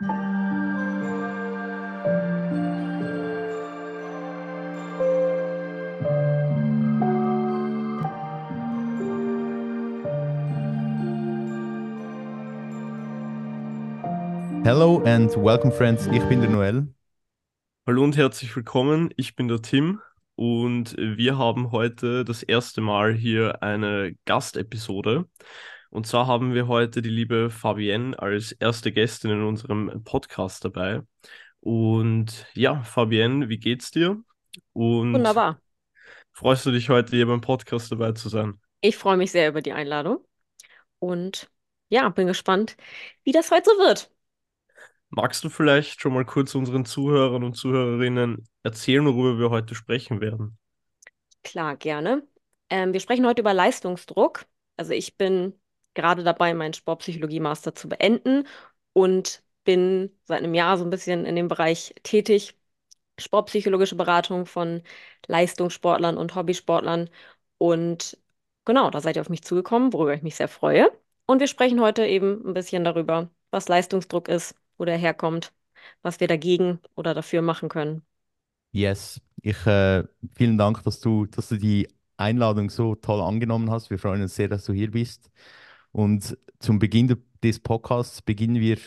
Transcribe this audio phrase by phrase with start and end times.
[0.00, 0.10] Hello
[15.04, 16.08] and welcome, friends.
[16.08, 16.92] Ich bin der Noel.
[17.86, 19.10] Hallo und herzlich willkommen.
[19.16, 20.00] Ich bin der Tim
[20.34, 25.28] und wir haben heute das erste Mal hier eine Gastepisode.
[25.94, 31.02] Und zwar haben wir heute die liebe Fabienne als erste Gästin in unserem Podcast dabei.
[31.60, 34.20] Und ja, Fabienne, wie geht's dir?
[34.72, 35.60] Und Wunderbar.
[36.32, 38.60] freust du dich heute hier beim Podcast dabei zu sein?
[38.80, 40.18] Ich freue mich sehr über die Einladung
[40.98, 41.48] und
[41.90, 42.76] ja, bin gespannt,
[43.22, 44.10] wie das heute so wird.
[45.10, 50.20] Magst du vielleicht schon mal kurz unseren Zuhörern und Zuhörerinnen erzählen, worüber wir heute sprechen
[50.20, 50.58] werden?
[51.44, 52.26] Klar, gerne.
[52.68, 54.44] Ähm, wir sprechen heute über Leistungsdruck.
[54.76, 55.54] Also ich bin
[55.94, 58.46] gerade dabei, meinen Sportpsychologie-Master zu beenden
[58.92, 62.56] und bin seit einem Jahr so ein bisschen in dem Bereich tätig.
[63.18, 64.82] Sportpsychologische Beratung von
[65.26, 67.10] Leistungssportlern und Hobbysportlern.
[67.58, 68.18] Und
[68.64, 70.90] genau, da seid ihr auf mich zugekommen, worüber ich mich sehr freue.
[71.26, 75.52] Und wir sprechen heute eben ein bisschen darüber, was Leistungsdruck ist, wo der herkommt,
[76.02, 78.04] was wir dagegen oder dafür machen können.
[78.72, 80.04] Yes, ich äh,
[80.36, 83.90] vielen Dank, dass du, dass du die Einladung so toll angenommen hast.
[83.90, 85.30] Wir freuen uns sehr, dass du hier bist.
[85.94, 88.78] Und zum Beginn de- des Podcasts beginnen wir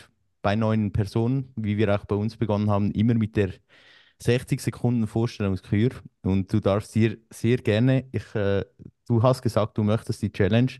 [0.42, 3.52] bei neuen Personen, wie wir auch bei uns begonnen haben, immer mit der
[4.20, 5.90] 60 Sekunden Vorstellungskür.
[6.22, 8.64] Und du darfst dir sehr gerne, ich, äh,
[9.08, 10.72] du hast gesagt, du möchtest die Challenge.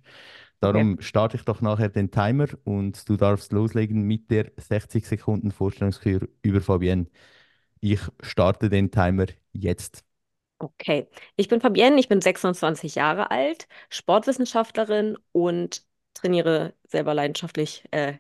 [0.61, 5.53] Darum starte ich doch nachher den Timer und du darfst loslegen mit der 60 Sekunden
[5.53, 7.07] Vorstellungskür über Fabienne.
[7.81, 10.05] Ich starte den Timer jetzt.
[10.61, 18.15] Okay, ich bin Fabienne, ich bin 26 Jahre alt, Sportwissenschaftlerin und trainiere selber leidenschaftlich äh,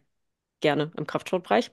[0.60, 1.72] gerne im Kraftsportbereich.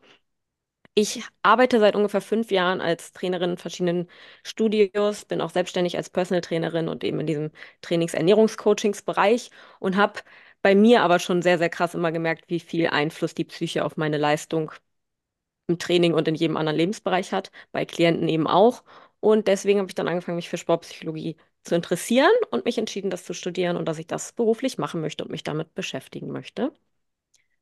[0.97, 4.09] Ich arbeite seit ungefähr fünf Jahren als Trainerin in verschiedenen
[4.43, 10.21] Studios, bin auch selbstständig als Personal Trainerin und eben in diesem Trainings-Ernährungs-Coachings-Bereich und habe
[10.61, 13.97] bei mir aber schon sehr, sehr krass immer gemerkt, wie viel Einfluss die Psyche auf
[13.97, 14.71] meine Leistung
[15.67, 18.83] im Training und in jedem anderen Lebensbereich hat, bei Klienten eben auch.
[19.19, 23.25] Und deswegen habe ich dann angefangen, mich für Sportpsychologie zu interessieren und mich entschieden, das
[23.25, 26.71] zu studieren und dass ich das beruflich machen möchte und mich damit beschäftigen möchte.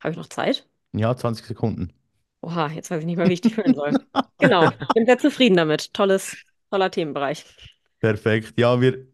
[0.01, 0.67] Habe ich noch Zeit?
[0.93, 1.93] Ja, 20 Sekunden.
[2.41, 3.93] Oha, jetzt weiß ich nicht mehr, wie ich die füllen soll.
[4.39, 5.93] Genau, bin sehr zufrieden damit.
[5.93, 6.35] Tolles,
[6.69, 7.45] toller Themenbereich.
[7.99, 8.53] Perfekt.
[8.59, 9.07] Ja, wir,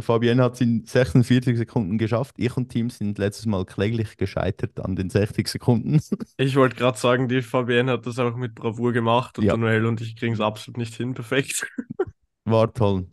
[0.00, 2.34] Fabienne hat es in 46 Sekunden geschafft.
[2.38, 6.00] Ich und Team sind letztes Mal kläglich gescheitert an den 60 Sekunden.
[6.38, 9.56] Ich wollte gerade sagen, die Fabienne hat das auch mit Bravour gemacht und Ja.
[9.56, 11.14] Noel und ich kriegen es absolut nicht hin.
[11.14, 11.66] Perfekt.
[12.44, 13.06] War toll.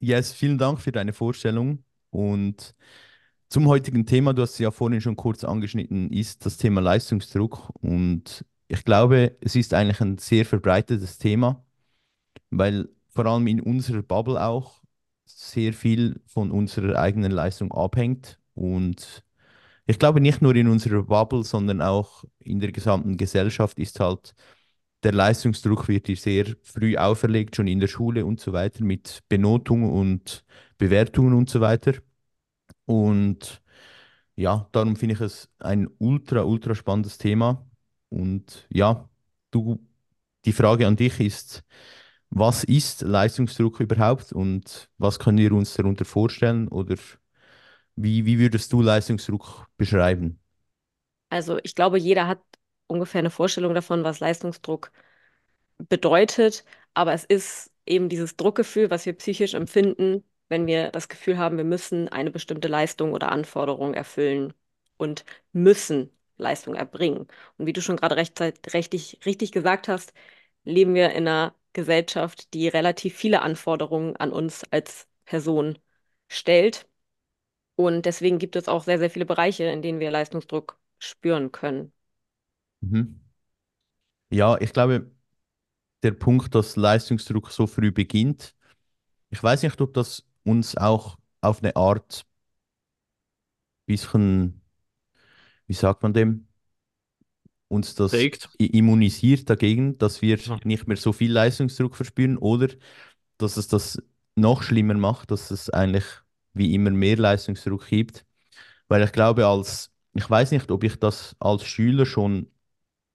[0.00, 1.82] Yes, vielen Dank für deine Vorstellung.
[2.10, 2.74] Und
[3.48, 7.70] zum heutigen Thema, du hast es ja vorhin schon kurz angeschnitten, ist das Thema Leistungsdruck.
[7.80, 11.64] Und ich glaube, es ist eigentlich ein sehr verbreitetes Thema,
[12.50, 14.82] weil vor allem in unserer Bubble auch
[15.26, 18.40] sehr viel von unserer eigenen Leistung abhängt.
[18.54, 19.24] Und
[19.86, 24.34] ich glaube, nicht nur in unserer Bubble, sondern auch in der gesamten Gesellschaft ist halt
[25.06, 29.22] der Leistungsdruck wird dir sehr früh auferlegt, schon in der Schule und so weiter, mit
[29.28, 30.44] Benotungen und
[30.78, 31.92] Bewertungen und so weiter.
[32.86, 33.62] Und
[34.34, 37.64] ja, darum finde ich es ein ultra, ultra spannendes Thema.
[38.08, 39.08] Und ja,
[39.52, 39.78] du,
[40.44, 41.62] die Frage an dich ist,
[42.30, 46.96] was ist Leistungsdruck überhaupt und was können wir uns darunter vorstellen oder
[47.94, 50.40] wie, wie würdest du Leistungsdruck beschreiben?
[51.30, 52.40] Also ich glaube, jeder hat
[52.86, 54.92] ungefähr eine Vorstellung davon, was Leistungsdruck
[55.78, 56.64] bedeutet,
[56.94, 61.56] aber es ist eben dieses Druckgefühl, was wir psychisch empfinden, wenn wir das Gefühl haben,
[61.56, 64.52] wir müssen eine bestimmte Leistung oder Anforderung erfüllen
[64.96, 67.26] und müssen Leistung erbringen.
[67.58, 70.12] Und wie du schon gerade rechtzeitig, richtig, richtig gesagt hast,
[70.64, 75.78] leben wir in einer Gesellschaft, die relativ viele Anforderungen an uns als Person
[76.28, 76.86] stellt.
[77.76, 81.92] Und deswegen gibt es auch sehr, sehr viele Bereiche, in denen wir Leistungsdruck spüren können.
[82.82, 83.20] Mhm.
[84.30, 85.10] Ja, ich glaube,
[86.02, 88.54] der Punkt, dass Leistungsdruck so früh beginnt,
[89.30, 92.26] ich weiß nicht, ob das uns auch auf eine Art
[93.86, 94.60] bisschen,
[95.66, 96.46] wie sagt man dem,
[97.68, 98.48] uns das Trägt.
[98.58, 100.58] immunisiert dagegen, dass wir Ja.
[100.64, 102.68] nicht mehr so viel Leistungsdruck verspüren oder
[103.38, 104.02] dass es das
[104.36, 106.04] noch schlimmer macht, dass es eigentlich
[106.54, 108.26] wie immer mehr Leistungsdruck gibt.
[108.88, 112.50] Weil ich glaube, als, ich weiß nicht, ob ich das als Schüler schon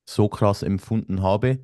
[0.06, 1.64] so krass empfunden habe.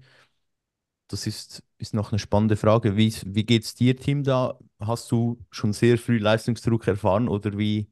[1.08, 2.98] Das ist, ist noch eine spannende Frage.
[2.98, 4.60] Wie, wie geht es dir, Tim, da?
[4.80, 7.90] Hast du schon sehr früh Leistungsdruck erfahren oder wie,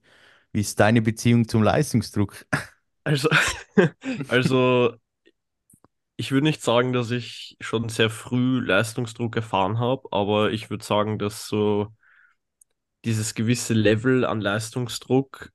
[0.52, 2.46] wie ist deine Beziehung zum Leistungsdruck?
[3.04, 3.30] Also,
[4.30, 4.96] also
[6.18, 10.84] ich würde nicht sagen, dass ich schon sehr früh Leistungsdruck erfahren habe, aber ich würde
[10.86, 11.88] sagen, dass so
[13.06, 15.52] dieses gewisse Level an Leistungsdruck,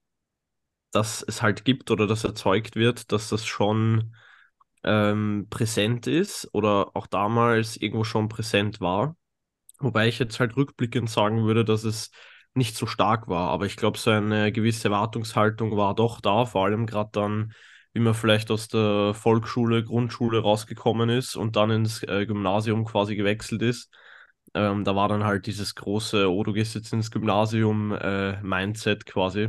[0.92, 4.14] das es halt gibt oder das erzeugt wird, dass das schon
[4.84, 9.16] ähm, präsent ist oder auch damals irgendwo schon präsent war.
[9.78, 12.10] Wobei ich jetzt halt rückblickend sagen würde, dass es
[12.54, 13.50] nicht so stark war.
[13.50, 17.52] Aber ich glaube, so eine gewisse Erwartungshaltung war doch da, vor allem gerade dann,
[17.92, 23.16] wie man vielleicht aus der Volksschule, Grundschule rausgekommen ist und dann ins äh, Gymnasium quasi
[23.16, 23.90] gewechselt ist.
[24.54, 29.06] Ähm, da war dann halt dieses große, oh, du gehst jetzt ins Gymnasium, äh, Mindset
[29.06, 29.48] quasi.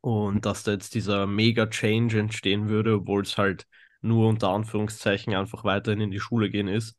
[0.00, 3.66] Und dass da jetzt dieser Mega-Change entstehen würde, obwohl es halt
[4.02, 6.96] nur unter Anführungszeichen einfach weiterhin in die Schule gehen ist.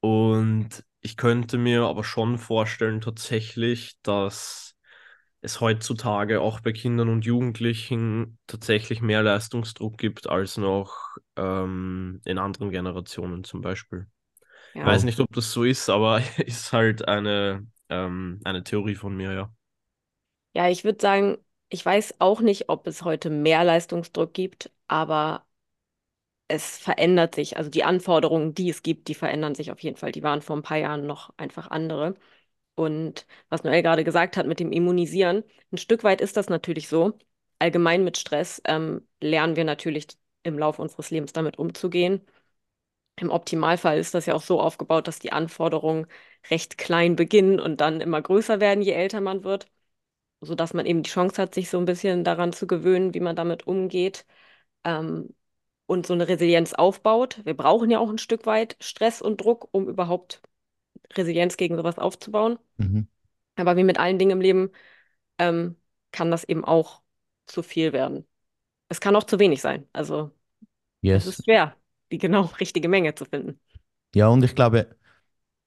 [0.00, 4.76] Und ich könnte mir aber schon vorstellen, tatsächlich, dass
[5.40, 12.38] es heutzutage auch bei Kindern und Jugendlichen tatsächlich mehr Leistungsdruck gibt als noch ähm, in
[12.38, 14.06] anderen Generationen zum Beispiel.
[14.78, 14.86] Ich Ja.
[14.86, 19.32] weiß nicht, ob das so ist, aber ist halt eine, ähm, eine Theorie von mir,
[19.34, 19.54] ja.
[20.52, 21.38] Ja, ich würde sagen,
[21.68, 25.44] ich weiß auch nicht, ob es heute mehr Leistungsdruck gibt, aber
[26.48, 27.56] es verändert sich.
[27.56, 30.12] Also die Anforderungen, die es gibt, die verändern sich auf jeden Fall.
[30.12, 32.14] Die waren vor ein paar Jahren noch einfach andere.
[32.76, 36.88] Und was Noel gerade gesagt hat mit dem Immunisieren, ein Stück weit ist das natürlich
[36.88, 37.18] so.
[37.60, 40.08] Allgemein mit Stress ähm, lernen wir natürlich
[40.44, 42.22] im Laufe unseres Lebens damit umzugehen.
[43.16, 46.06] Im Optimalfall ist das ja auch so aufgebaut, dass die Anforderungen
[46.50, 49.66] recht klein beginnen und dann immer größer werden, je älter man wird,
[50.40, 53.36] sodass man eben die Chance hat, sich so ein bisschen daran zu gewöhnen, wie man
[53.36, 54.26] damit umgeht.
[54.84, 55.34] Ähm,
[55.86, 57.40] und so eine Resilienz aufbaut.
[57.44, 60.42] Wir brauchen ja auch ein Stück weit Stress und Druck, um überhaupt
[61.14, 62.58] Resilienz gegen sowas aufzubauen.
[62.78, 63.04] Mhm.
[63.56, 64.70] Aber wie mit allen Dingen im Leben
[65.38, 65.76] ähm,
[66.12, 67.02] kann das eben auch
[67.46, 68.26] zu viel werden.
[68.88, 69.88] Es kann auch zu wenig sein.
[69.94, 70.32] Also
[71.12, 71.26] es Yes.
[71.26, 71.76] ist schwer,
[72.12, 73.60] die genau richtige Menge zu finden.
[74.14, 74.96] Ja, und ich glaube,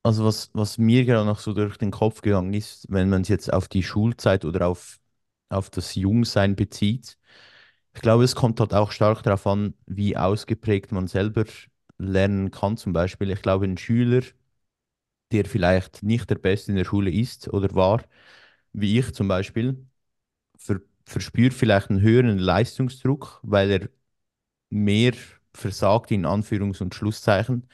[0.04, 3.30] also was, was mir gerade noch so durch den Kopf gegangen ist, wenn man es
[3.30, 5.00] jetzt auf die Schulzeit oder auf,
[5.50, 7.18] auf das Jungsein bezieht,
[7.98, 11.46] ich glaube, es kommt halt auch stark darauf an, wie ausgeprägt man selber
[11.98, 12.78] lernen kann.
[12.78, 14.22] Zum Beispiel, ich glaube, ein Schüler,
[15.32, 18.04] der vielleicht nicht der Beste in der Schule ist oder war,
[18.74, 19.86] wie ich zum Beispiel,
[20.58, 23.90] ver verspürt vielleicht einen höheren Leistungsdruck, weil er
[24.70, 25.14] mehr
[25.54, 27.68] versagt in Anführungs- und Schlusszeichen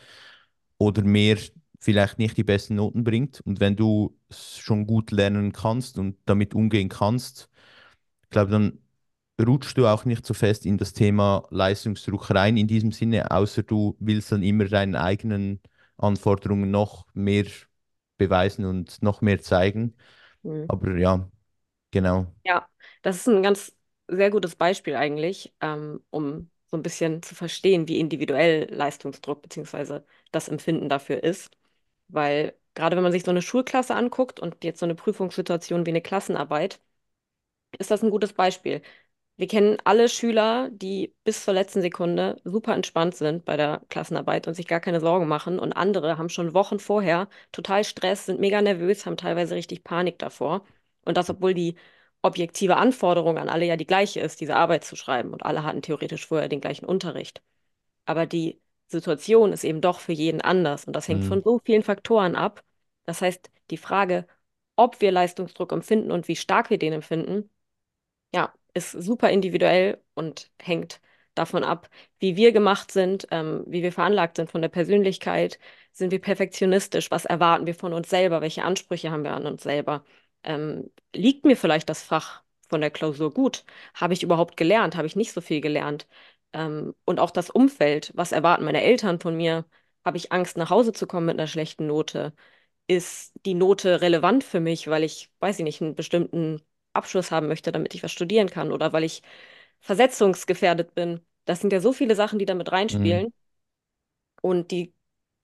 [0.80, 1.38] oder mehr
[1.80, 3.42] vielleicht nicht die besten Noten bringt.
[3.42, 7.50] Und wenn du schon gut lernen kannst und damit umgehen kannst,
[8.24, 8.80] ich glaube, dann
[9.42, 13.64] rutschst du auch nicht so fest in das Thema Leistungsdruck rein in diesem Sinne, außer
[13.64, 15.62] du willst dann immer deinen eigenen
[15.98, 17.46] Anforderungen noch mehr
[18.18, 19.96] beweisen und noch mehr zeigen.
[20.44, 20.68] Mhm.
[20.68, 21.30] Aber ja,
[21.92, 22.28] genau.
[22.46, 22.70] Ja,
[23.02, 23.76] das ist ein ganz
[24.08, 30.02] sehr gutes Beispiel eigentlich, ähm, um so ein bisschen zu verstehen, wie individuell Leistungsdruck bzw.
[30.32, 31.52] das Empfinden dafür ist.
[32.10, 35.92] Weil gerade wenn man sich so eine Schulklasse anguckt und jetzt so eine Prüfungssituation wie
[35.92, 36.80] eine Klassenarbeit,
[37.80, 38.82] ist das ein gutes Beispiel.
[39.36, 44.48] Wir kennen alle Schüler, die bis zur letzten Sekunde super entspannt sind bei der Klassenarbeit
[44.48, 45.58] und sich gar keine Sorgen machen.
[45.60, 50.20] Und andere haben schon Wochen vorher total Stress, sind mega nervös, haben teilweise richtig Panik
[50.20, 50.64] davor.
[51.04, 51.76] Und das, obwohl die
[52.22, 55.34] objektive Anforderung an alle ja die gleiche ist, diese Arbeit zu schreiben.
[55.34, 57.42] Und alle hatten theoretisch vorher den gleichen Unterricht.
[58.06, 60.86] Aber die Situation ist eben doch für jeden anders.
[60.86, 61.44] Und das hängt von Mhm.
[61.44, 62.64] so vielen Faktoren ab.
[63.06, 64.28] Das heißt, die Frage,
[64.76, 67.50] ob wir Leistungsdruck empfinden und wie stark wir den empfinden,
[68.34, 71.00] ja, ist super individuell und hängt
[71.36, 71.90] davon ab,
[72.20, 75.60] wie wir gemacht sind, ähm, wie wir veranlagt sind von der Persönlichkeit.
[75.92, 77.12] Sind wir perfektionistisch?
[77.12, 78.42] Was erwarten wir von uns selber?
[78.42, 80.04] Welche Ansprüche haben wir an uns selber?
[80.44, 83.66] Ähm, liegt mir vielleicht das Fach von der Klausur gut?
[83.94, 84.96] Habe ich überhaupt gelernt?
[84.96, 86.08] Habe ich nicht so viel gelernt?
[86.54, 88.12] Ähm, und auch das Umfeld.
[88.16, 89.66] Was erwarten meine Eltern von mir?
[90.06, 92.34] Habe ich Angst, nach Hause zu kommen mit einer schlechten Note?
[92.88, 96.62] Ist die Note relevant für mich, weil ich, weiß ich nicht, einen bestimmten
[96.94, 99.22] Abschluss haben möchte, damit ich was studieren kann oder weil ich
[99.82, 101.22] versetzungsgefährdet bin.
[101.46, 103.24] Das sind ja so viele Sachen, die damit Mhm.
[103.24, 103.34] reinspielen.
[104.42, 104.94] Und die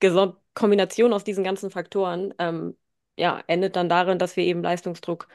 [0.00, 2.76] Geso- Kombination aus diesen ganzen Faktoren, ähm,
[3.16, 5.28] ja, endet dann darin, dass wir eben Leistungsdruck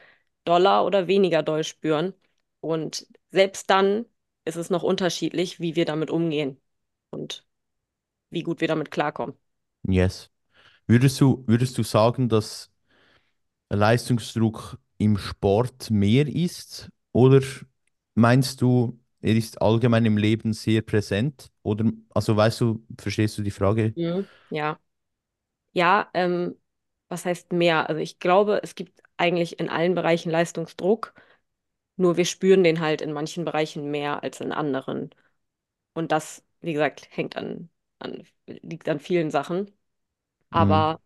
[0.44, 2.14] doller oder weniger doll spüren.
[2.60, 4.06] Und selbst dann
[4.44, 6.60] ist es noch unterschiedlich, wie wir damit umgehen
[7.10, 7.46] und
[8.30, 9.36] wie gut wir damit klarkommen.
[9.88, 10.30] Yes.
[10.86, 12.70] Würdest du, würdest du sagen, dass
[13.70, 16.90] Leistungsdruck im Sport mehr ist?
[17.12, 17.42] Oder
[18.14, 21.50] meinst du, er ist allgemein im Leben sehr präsent?
[21.62, 23.94] Oder, also weißt du, verstehst du die Frage?
[23.94, 24.28] Mhm.
[24.50, 24.78] Ja.
[25.72, 26.56] Ja, ähm,
[27.08, 27.88] was heißt mehr?
[27.88, 31.14] Also ich glaube, es gibt eigentlich in allen Bereichen Leistungsdruck,
[31.96, 35.10] nur wir spüren den halt in manchen Bereichen mehr als in anderen.
[35.94, 39.72] Und das, wie gesagt, hängt an an, liegt an vielen Sachen.
[40.52, 40.86] Mhm.
[40.90, 41.00] Aber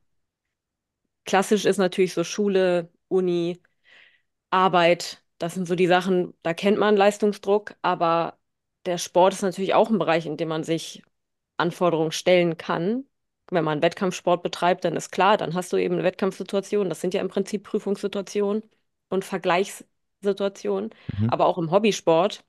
[1.25, 3.61] klassisch ist natürlich so Schule, Uni,
[4.51, 5.23] Arbeit.
[5.39, 8.39] Das sind so die Sachen, da kennt man Leistungsdruck, aber
[8.87, 11.03] der Sport ist natürlich auch ein Bereich, in dem man sich
[11.57, 13.05] Anforderungen stellen kann.
[13.51, 16.89] Wenn man Wettkampfsport betreibt, dann ist klar, dann hast du eben eine Wettkampfsituation.
[16.89, 18.63] Das sind ja im Prinzip Prüfungssituationen
[19.09, 20.91] und Vergleichssituationen.
[21.19, 21.31] Mhm.
[21.31, 22.45] Aber auch im Hobbysport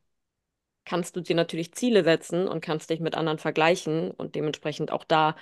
[0.85, 5.03] kannst du dir natürlich Ziele setzen und kannst dich mit anderen vergleichen und dementsprechend auch
[5.03, 5.35] da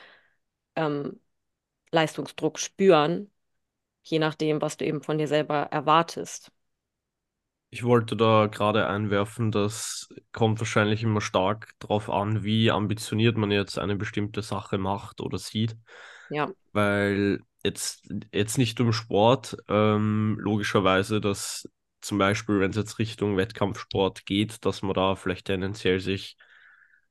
[0.75, 1.19] ähm,
[1.91, 3.31] Leistungsdruck spüren,
[4.09, 6.51] je nachdem, was du eben von dir selber erwartest.
[7.71, 13.51] Ich wollte da gerade einwerfen, das kommt wahrscheinlich immer stark darauf an, wie ambitioniert man
[13.51, 15.77] jetzt eine bestimmte Sache macht oder sieht.
[16.29, 21.69] Ja, Weil jetzt, jetzt nicht um Sport, ähm, logischerweise, dass
[22.01, 26.37] zum Beispiel, wenn es jetzt Richtung Wettkampfsport geht, dass man da vielleicht tendenziell sich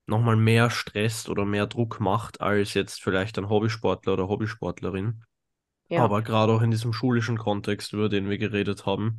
[0.06, 5.22] nochmal mehr stresst oder mehr Druck macht als jetzt vielleicht ein Hobbysportler oder Hobbysportlerin.
[5.88, 9.18] Ja, Aber gerade auch in diesem schulischen Kontext, über den wir geredet haben,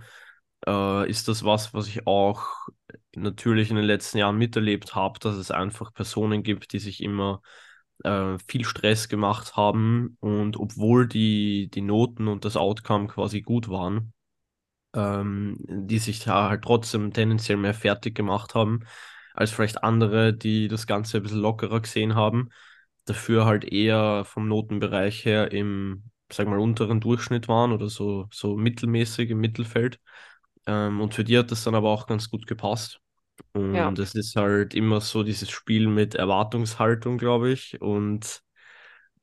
[0.68, 2.48] äh, ist das was, was ich auch
[3.16, 7.42] natürlich in den letzten Jahren miterlebt habe, dass es einfach Personen gibt, die sich immer
[8.04, 13.70] äh, viel Stress gemacht haben und obwohl die, die Noten und das Outcome quasi gut
[13.70, 14.14] waren,
[14.94, 18.82] ähm, die sich da halt trotzdem tendenziell mehr fertig gemacht haben,
[19.34, 22.50] als vielleicht andere, die das Ganze ein bisschen lockerer gesehen haben,
[23.06, 28.56] dafür halt eher vom Notenbereich her im, sag mal, unteren Durchschnitt waren oder so, so
[28.58, 30.00] mittelmäßig im Mittelfeld.
[30.68, 33.02] Ähm, und für die hat das dann aber auch ganz gut gepasst.
[33.72, 38.42] ja, Und es ist halt immer so dieses Spiel mit Erwartungshaltung, glaube ich, und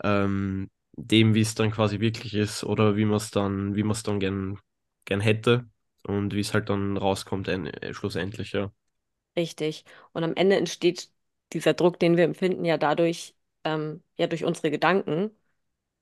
[0.02, 3.92] ähm, dem, wie es dann quasi wirklich ist oder wie man es dann, wie man
[3.92, 4.58] es dann gern,
[5.04, 5.68] gern hätte
[6.04, 8.72] und wie es halt dann rauskommt, äh, schlussendlich, ja.
[9.36, 9.84] richtig.
[10.12, 11.10] Und am Ende entsteht
[11.52, 13.34] dieser Druck, den wir empfinden, ja dadurch,
[13.64, 15.30] ähm, ja durch unsere Gedanken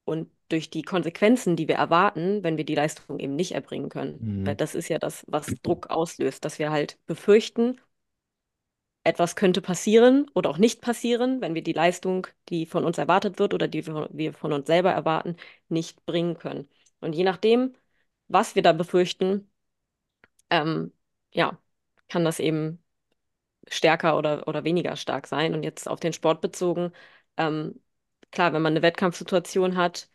[0.04, 4.22] und durch die Konsequenzen, die wir erwarten, wenn wir die Leistung eben nicht erbringen können.
[4.44, 4.56] Weil Mhm.
[4.56, 7.80] das ist ja das, was Druck auslöst, dass wir halt befürchten,
[9.04, 13.38] etwas könnte passieren oder auch nicht passieren, wenn wir die Leistung, die von uns erwartet
[13.38, 15.36] wird oder die wir wir von uns selber erwarten,
[15.68, 16.68] nicht bringen können.
[17.00, 17.74] Und je nachdem,
[18.28, 19.50] was wir da befürchten,
[20.50, 20.92] ähm,
[21.32, 21.58] ja,
[22.08, 22.82] kann das eben
[23.68, 25.54] stärker oder, oder weniger stark sein.
[25.54, 26.92] Und jetzt auf den Sport bezogen,
[27.36, 27.82] ähm,
[28.34, 30.10] klar, wenn man eine Wettkampfsituation hat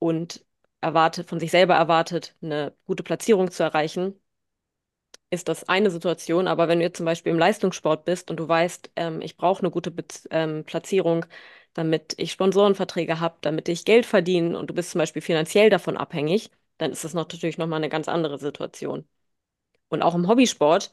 [0.00, 0.44] und
[0.82, 4.20] erwartet, von sich selber erwartet, eine gute Platzierung zu erreichen,
[5.30, 8.48] ist das eine Situation, aber wenn du jetzt zum Beispiel im Leistungssport bist und du
[8.48, 11.26] weißt, ähm, ich brauche eine gute Bez ähm, Platzierung,
[11.74, 15.96] damit ich Sponsorenverträge habe, damit ich Geld verdiene und du bist zum Beispiel finanziell davon
[15.96, 19.06] abhängig, dann ist das noch, natürlich nochmal eine ganz andere Situation.
[19.88, 20.92] Und auch im Hobbysport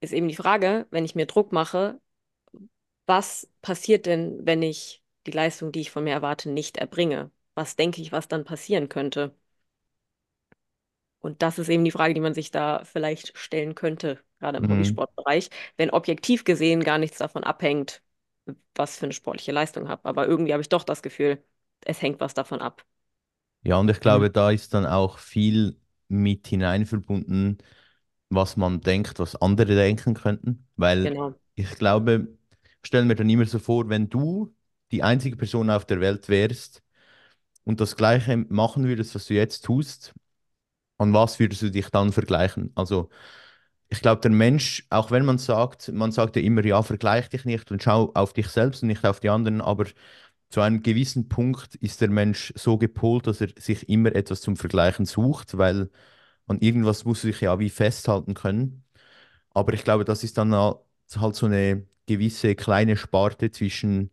[0.00, 2.00] ist eben die Frage, wenn ich mir Druck mache,
[3.06, 7.30] was passiert denn, wenn ich die Leistung, die ich von mir erwarte, nicht erbringe?
[7.54, 9.34] Was denke ich, was dann passieren könnte?
[11.20, 14.68] Und das ist eben die Frage, die man sich da vielleicht stellen könnte, gerade im
[14.68, 14.68] Mhm.
[14.68, 18.02] Hobbysportbereich, wenn objektiv gesehen gar nichts davon abhängt,
[18.74, 20.04] was für eine sportliche Leistung habe.
[20.08, 21.42] Aber irgendwie habe ich doch das Gefühl,
[21.84, 22.84] es hängt was davon ab.
[23.62, 24.24] Ja, und ich Mhm.
[24.24, 25.76] glaube, da ist dann auch viel
[26.08, 27.58] mit hinein verbunden,
[28.30, 30.66] was man denkt, was andere denken könnten.
[30.76, 31.38] Weil Genau.
[31.54, 32.28] ich glaube,
[32.82, 34.54] stellen mir dann immer so vor, wenn du
[34.92, 36.82] die einzige Person auf der Welt wärst
[37.64, 40.14] und das Gleiche machen würdest, was du jetzt tust,
[40.98, 42.72] an was würdest du dich dann vergleichen?
[42.74, 43.10] Also
[43.88, 47.44] ich glaube, der Mensch, auch wenn man sagt, man sagt ja immer, ja, vergleich dich
[47.44, 49.86] nicht und schau auf dich selbst und nicht auf die anderen, aber
[50.50, 54.56] zu einem gewissen Punkt ist der Mensch so gepolt, dass er sich immer etwas zum
[54.56, 55.90] Vergleichen sucht, weil
[56.46, 58.84] an irgendwas muss sich ja wie festhalten können.
[59.50, 60.78] Aber ich glaube, das ist dann halt
[61.16, 64.10] halt so eine gewisse kleine Sparte zwischen,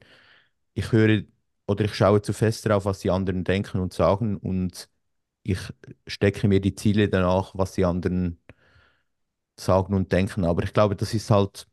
[0.77, 1.23] ich höre
[1.67, 4.89] oder ich schaue zu fest darauf, was die anderen denken und sagen und
[5.43, 5.59] ich
[6.07, 8.39] stecke mir die Ziele danach, was die anderen
[9.59, 10.45] sagen und denken.
[10.45, 11.67] Aber ich glaube, das ist halt,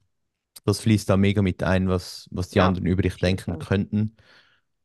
[0.64, 4.16] das fließt da mega mit ein, was, was die Ja, anderen jeden denken könnten.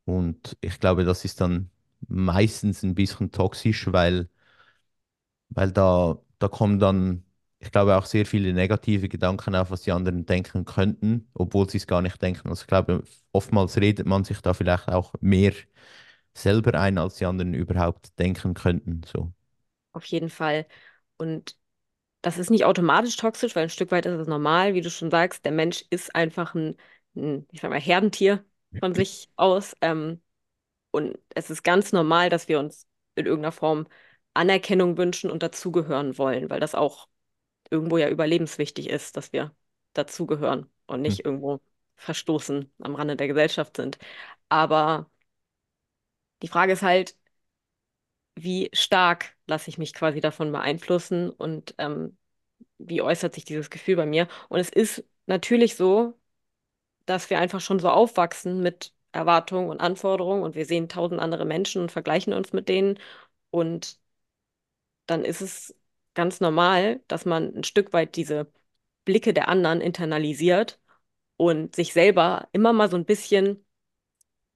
[0.05, 1.71] Und ich glaube, das ist dann
[2.07, 4.29] meistens ein bisschen toxisch, weil,
[5.49, 7.23] weil da, da kommen dann,
[7.59, 11.77] ich glaube, auch sehr viele negative Gedanken auf, was die anderen denken könnten, obwohl sie
[11.77, 12.49] es gar nicht denken.
[12.49, 15.53] Also ich glaube, oftmals redet man sich da vielleicht auch mehr
[16.33, 19.01] selber ein, als die anderen überhaupt denken könnten.
[19.05, 19.33] So.
[19.93, 20.67] Auf jeden Fall.
[21.17, 21.57] Und
[22.21, 25.11] das ist nicht automatisch toxisch, weil ein Stück weit ist es normal, wie du schon
[25.11, 26.77] sagst, der Mensch ist einfach ein,
[27.15, 28.45] ein ich sag mal, Herdentier
[28.79, 29.75] von sich aus.
[29.81, 30.21] Ähm,
[30.91, 33.87] und es ist ganz normal, dass wir uns in irgendeiner Form
[34.35, 37.08] Anerkennung wünschen und dazugehören wollen, weil das auch
[37.71, 39.55] irgendwo ja überlebenswichtig ist, dass wir
[39.93, 41.13] dazugehören und Hm.
[41.13, 41.59] nicht irgendwo
[41.97, 43.97] verstoßen, am Rande der Gesellschaft sind.
[44.49, 45.09] Aber
[46.41, 47.15] die Frage ist halt,
[48.35, 52.17] wie stark lasse ich mich quasi davon beeinflussen und ähm,
[52.79, 54.27] wie äußert sich dieses Gefühl bei mir?
[54.49, 56.19] Und es ist natürlich so,
[57.05, 61.45] dass wir einfach schon so aufwachsen mit Erwartungen und Anforderungen und wir sehen tausend andere
[61.45, 62.99] Menschen und vergleichen uns mit denen
[63.51, 63.99] und
[65.07, 65.75] dann ist es
[66.13, 68.51] ganz normal, dass man ein Stück weit diese
[69.05, 70.79] Blicke der anderen internalisiert
[71.37, 73.65] und sich selber immer mal so ein bisschen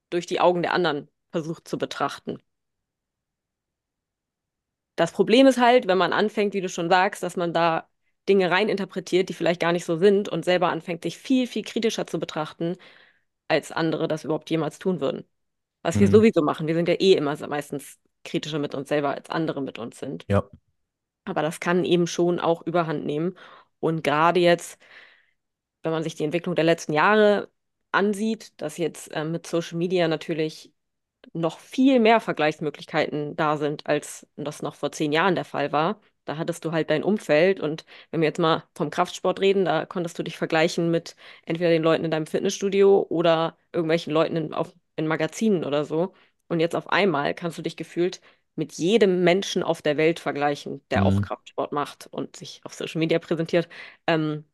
[0.10, 2.42] durch die Augen der anderen versucht zu betrachten.
[4.96, 7.90] Das Problem ist halt, wenn man anfängt, wie du schon sagst, dass man da
[8.30, 12.06] Dinge reininterpretiert, die vielleicht gar nicht so sind und selber anfängt, sich viel, viel kritischer
[12.08, 12.78] zu betrachten,
[13.48, 15.26] als andere das überhaupt jemals tun würden.
[15.84, 16.12] Was wir Mhm.
[16.12, 16.68] sowieso machen.
[16.68, 20.28] Wir sind ja eh immer meistens kritischer mit uns selber, als andere mit uns sind.
[20.28, 20.44] Ja.
[21.26, 23.38] Aber das kann eben schon auch überhand nehmen.
[23.80, 24.80] Und gerade jetzt,
[25.84, 27.50] wenn man sich die Entwicklung der letzten Jahre
[27.92, 30.74] ansieht, dass jetzt ähm, mit Social Media natürlich
[31.34, 36.02] noch viel mehr Vergleichsmöglichkeiten da sind, als das noch vor zehn Jahren der Fall war.
[36.26, 39.86] Da hattest du halt dein Umfeld und wenn wir jetzt mal vom Kraftsport reden, da
[39.88, 41.16] konntest du dich vergleichen mit
[41.46, 46.14] entweder den Leuten in deinem Fitnessstudio oder irgendwelchen Leuten in, auf, in Magazinen oder so.
[46.50, 48.22] Und jetzt auf einmal kannst du dich gefühlt
[48.56, 51.22] mit jedem Menschen auf der Welt vergleichen, der auch Mhm.
[51.22, 53.70] Kraftsport macht und sich auf Social Media präsentiert.
[54.08, 54.46] Ähm,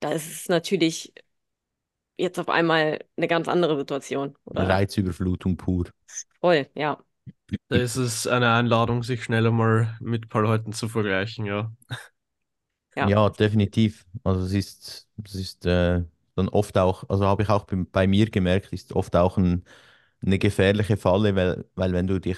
[0.00, 1.12] da ist es natürlich
[2.16, 4.36] jetzt auf einmal eine ganz andere Situation.
[4.44, 5.90] Oder Reizüberflutung pur.
[6.40, 6.98] voll, ja.
[7.68, 11.72] Da ist es eine Einladung, sich schneller mal mit ein paar Leuten zu vergleichen, ja.
[12.96, 13.12] Ja.
[13.12, 14.04] Ja, definitiv.
[14.24, 16.02] Also es ist, es ist äh,
[16.34, 19.64] dann oft auch, also habe ich auch bei, bei mir gemerkt, ist oft auch ein,
[20.22, 22.36] eine gefährliche Falle, weil, weil wenn du dich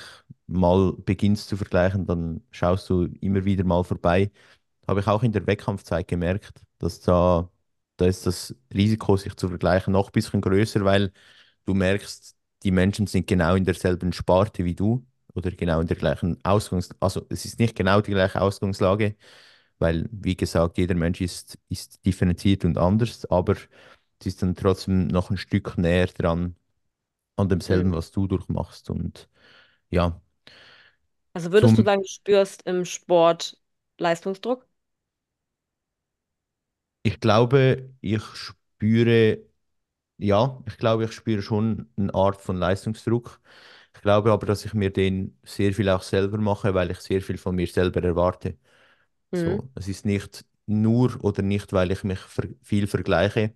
[0.52, 4.30] mal beginnst zu vergleichen, dann schaust du immer wieder mal vorbei.
[4.88, 7.50] Habe ich auch in der Wettkampfzeit gemerkt, dass da,
[7.97, 11.12] da ist das Risiko, sich zu vergleichen, noch ein bisschen größer, weil
[11.66, 15.97] du merkst, die Menschen sind genau in derselben Sparte wie du oder genau in der
[15.97, 16.90] gleichen Ausgangs...
[17.00, 19.16] Also es ist nicht genau die gleiche Ausgangslage,
[19.79, 23.57] weil, wie gesagt, jeder Mensch ist, ist differenziert und anders, aber
[24.20, 26.57] es ist dann trotzdem noch ein Stück näher dran
[27.37, 27.94] an demselben, Mhm.
[27.94, 28.90] was du durchmachst.
[28.90, 29.29] Und
[29.90, 30.21] ja,
[31.35, 33.59] Also würdest du zum, sagen, du spürst im Sport
[33.99, 34.66] Leistungsdruck?
[37.03, 39.38] ich glaube, ich spüre,
[40.18, 43.40] ja, ich glaube, ich spüre schon eine Art von Leistungsdruck.
[43.95, 47.23] Ich glaube aber, dass ich mir den sehr viel auch selber mache, weil ich sehr
[47.23, 48.59] viel von mir selber erwarte.
[49.33, 49.59] Mhm.
[49.59, 53.55] So, es ist nicht nur oder nicht, weil ich mich ver viel vergleiche,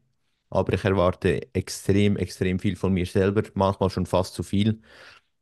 [0.50, 4.82] aber ich erwarte extrem, extrem viel von mir selber, manchmal schon fast zu viel.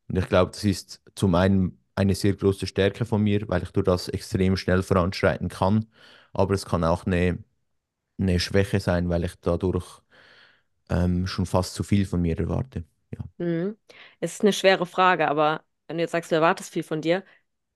[0.08, 3.70] Und ich glaube, das ist zum einen eine sehr große Stärke von mir, weil ich
[3.70, 5.86] durch das extrem schnell voranschreiten kann,
[6.32, 7.44] aber es kann auch eine,
[8.18, 10.02] eine Schwäche sein, weil ich dadurch
[10.90, 12.84] ähm, schon fast zu viel von mir erwarte.
[13.12, 13.24] Ja.
[13.38, 13.76] Mhm.
[14.20, 17.24] Es ist eine schwere Frage, aber wenn du jetzt sagst, du erwartest viel von dir,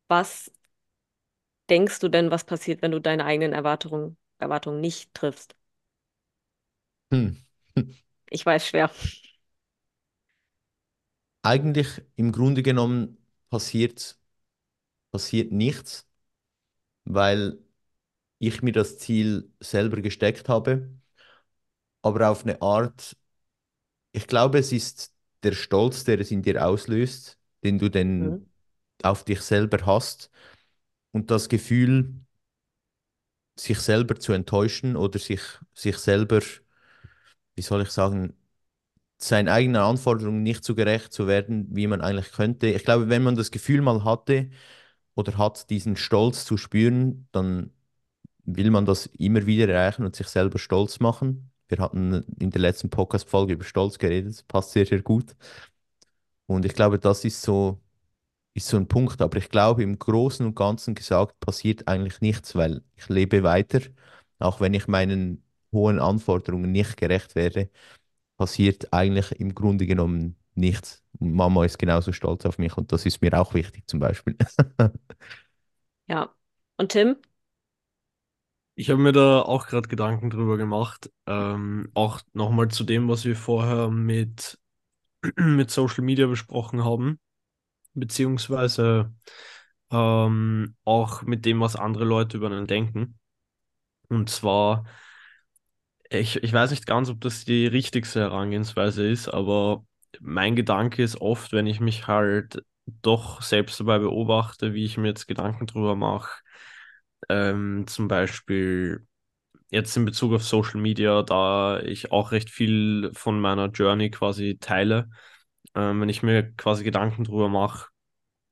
[0.08, 0.52] was
[1.70, 5.54] denkst du denn, was passiert, wenn du deine eigenen Erwartungen, Erwartungen nicht triffst?
[7.12, 7.36] Hm.
[8.30, 8.90] Ich weiß, schwer.
[11.42, 13.16] Eigentlich im Grunde genommen
[13.50, 14.18] passiert,
[15.12, 16.08] passiert nichts,
[17.04, 17.58] weil
[18.40, 20.90] ich mir das Ziel selber gesteckt habe,
[22.02, 23.16] aber auf eine Art,
[24.12, 28.48] ich glaube, es ist der Stolz, der es in dir auslöst, den du denn Mhm.
[29.02, 30.30] auf dich selber hast
[31.12, 32.14] und das Gefühl,
[33.56, 35.42] sich selber zu enttäuschen oder sich,
[35.74, 36.40] sich selber,
[37.56, 38.34] wie soll ich sagen,
[39.18, 42.68] seinen eigenen Anforderungen nicht so gerecht zu werden, wie man eigentlich könnte.
[42.68, 44.50] Ich glaube, wenn man das Gefühl mal hatte
[45.14, 47.72] oder hat, diesen Stolz zu spüren, dann
[48.44, 51.50] will man das immer wieder erreichen und sich selber stolz machen.
[51.68, 55.36] Wir hatten in der letzten Podcast-Folge über Stolz geredet, das passt sehr, sehr gut.
[56.46, 57.80] Und ich glaube, das ist so,
[58.54, 59.22] ist so ein Punkt.
[59.22, 63.80] Aber ich glaube, im Großen und Ganzen gesagt, passiert eigentlich nichts, weil ich lebe weiter.
[64.38, 67.70] Auch wenn ich meinen hohen Anforderungen nicht gerecht werde,
[68.38, 71.04] passiert eigentlich im Grunde genommen nichts.
[71.20, 74.36] Mama ist genauso stolz auf mich und das ist mir auch wichtig zum Beispiel.
[76.08, 76.34] Ja.
[76.78, 77.16] Und Tim?
[78.74, 81.10] Ich habe mir da auch gerade Gedanken drüber gemacht.
[81.26, 84.58] Ähm, auch nochmal zu dem, was wir vorher mit,
[85.36, 87.18] mit Social Media besprochen haben,
[87.94, 89.12] beziehungsweise
[89.90, 93.18] ähm, auch mit dem, was andere Leute über einen denken.
[94.08, 94.84] Und zwar,
[96.10, 99.84] ich, ich weiß nicht ganz, ob das die richtigste Herangehensweise ist, aber
[100.20, 102.62] mein Gedanke ist oft, wenn ich mich halt
[103.02, 106.40] doch selbst dabei beobachte, wie ich mir jetzt Gedanken drüber mache,
[107.28, 109.06] ähm, zum Beispiel
[109.70, 114.58] jetzt in Bezug auf Social Media, da ich auch recht viel von meiner Journey quasi
[114.60, 115.10] teile,
[115.74, 117.88] ähm, wenn ich mir quasi Gedanken drüber mache,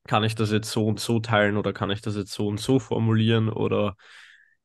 [0.07, 2.61] kann ich das jetzt so und so teilen oder kann ich das jetzt so und
[2.61, 3.97] so formulieren oder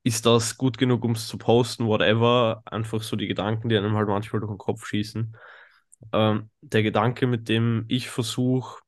[0.03, 2.61] ist das gut genug, um es zu posten, whatever.
[2.65, 5.35] Einfach so die Gedanken, die einem halt manchmal durch den Kopf schießen.
[6.13, 8.81] Ähm, der Gedanke, mit dem ich versuche,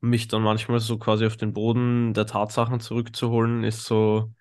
[0.00, 4.32] mich dann manchmal so quasi auf den Boden der Tatsachen zurückzuholen, ist so,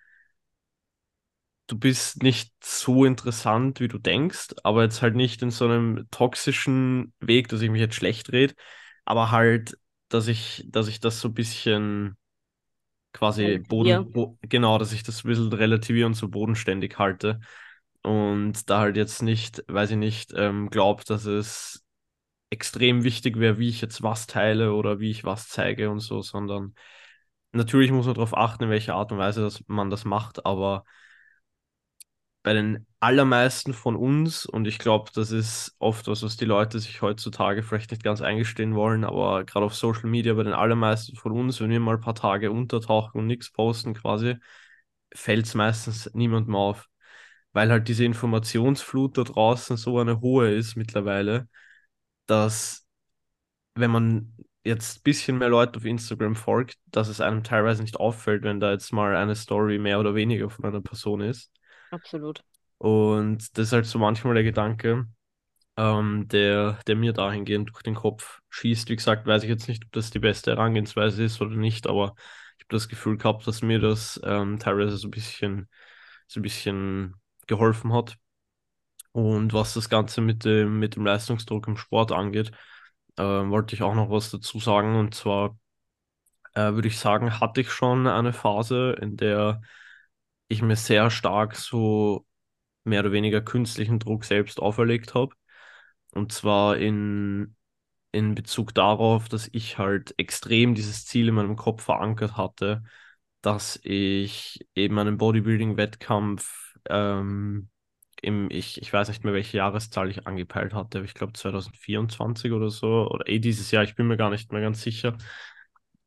[1.67, 6.08] du bist nicht so interessant, wie du denkst, aber jetzt halt nicht in so einem
[6.12, 8.54] toxischen Weg, dass ich mich jetzt schlecht rede,
[9.06, 9.78] aber halt,
[10.10, 12.17] dass ich, dass ich das so ein bisschen
[13.13, 17.39] quasi Boden, bo genau, dass ich das ein bisschen relativieren und so bodenständig halte.
[18.04, 21.84] Und da halt jetzt nicht, weiß ich nicht, ähm, glaube, dass es
[22.50, 26.22] extrem wichtig wäre, wie ich jetzt was teile oder wie ich was zeige und so,
[26.22, 26.76] sondern
[27.54, 30.86] natürlich muss man darauf achten, in welcher Art und Weise dass man das macht, aber
[32.43, 36.80] bei den allermeisten von uns, und ich glaube, das ist oft was, was die Leute
[36.80, 41.16] sich heutzutage vielleicht nicht ganz eingestehen wollen, aber gerade auf Social Media, bei den allermeisten
[41.16, 44.36] von uns, wenn wir mal ein paar Tage untertauchen und nichts posten quasi,
[45.14, 46.90] fällt es meistens niemandem auf.
[47.54, 51.50] Weil halt diese Informationsflut da draußen so eine hohe ist mittlerweile,
[52.28, 52.88] dass
[53.76, 57.98] wenn man jetzt ein bisschen mehr Leute auf Instagram folgt, dass es einem teilweise nicht
[57.98, 61.52] auffällt, wenn da jetzt mal eine Story mehr oder weniger von einer Person ist.
[61.92, 62.44] Absolut.
[62.78, 65.08] Und das ist halt so manchmal der Gedanke,
[65.78, 68.90] ähm, der, der mir dahingehend durch den Kopf schießt.
[68.90, 72.16] Wie gesagt, weiß ich jetzt nicht, ob das die beste Herangehensweise ist oder nicht, aber
[72.58, 75.70] ich habe das Gefühl gehabt, dass mir das ähm, teilweise so ein bisschen,
[76.28, 77.16] so ein bisschen
[77.48, 78.18] geholfen hat.
[79.12, 82.52] Und was das Ganze mit dem, mit dem Leistungsdruck im Sport angeht,
[83.18, 84.96] äh, wollte ich auch noch was dazu sagen.
[84.98, 85.58] Und zwar
[86.56, 89.62] äh, würde ich sagen, hatte ich schon eine Phase, in der
[90.50, 92.27] ich mir sehr stark so
[92.88, 95.36] mehr oder weniger künstlichen Druck selbst auferlegt habe.
[96.13, 97.56] Und zwar in,
[98.12, 102.84] in Bezug darauf, dass ich halt extrem dieses Ziel in meinem Kopf verankert hatte,
[103.41, 107.69] dass ich eben einen Bodybuilding-Wettkampf ähm,
[108.21, 112.52] im, ich, ich weiß nicht mehr, welche Jahreszahl ich angepeilt hatte, aber ich glaube 2024
[112.52, 115.17] oder so, oder eh dieses Jahr, ich bin mir gar nicht mehr ganz sicher.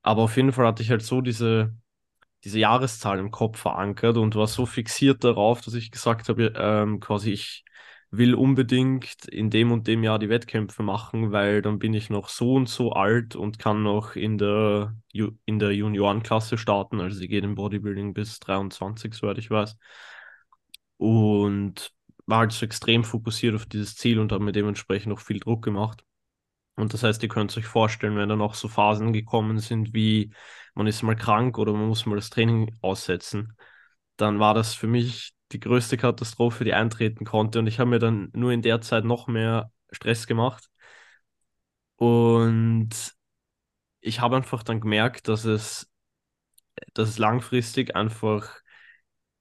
[0.03, 1.75] Aber auf jeden Fall hatte ich halt so diese,
[2.45, 7.01] diese Jahreszahl im Kopf verankert und war so fixiert darauf, dass ich gesagt habe, ähm,
[7.01, 7.65] quasi ich
[8.11, 12.29] will unbedingt in dem und dem Jahr die Wettkämpfe machen, weil dann bin ich noch
[12.29, 17.01] so und so alt und kann noch in der, in der Juniorenklasse starten.
[17.01, 19.77] Also sie geht im Bodybuilding bis 23, soweit ich weiß.
[20.97, 21.93] Und
[22.27, 25.63] war halt so extrem fokussiert auf dieses Ziel und habe mir dementsprechend auch viel Druck
[25.65, 26.05] gemacht.
[26.77, 30.33] Und das heißt, ihr könnt euch vorstellen, wenn dann auch so Phasen gekommen sind, wie
[30.75, 33.57] man ist mal krank oder man muss mal das Training aussetzen,
[34.17, 37.59] dann war das für mich die größte Katastrophe, die eintreten konnte.
[37.61, 40.69] Und ich habe mir dann nur in der Zeit noch mehr Stress gemacht.
[41.97, 42.91] Und
[44.01, 45.91] ich habe einfach dann gemerkt, dass es,
[46.95, 48.61] dass es langfristig einfach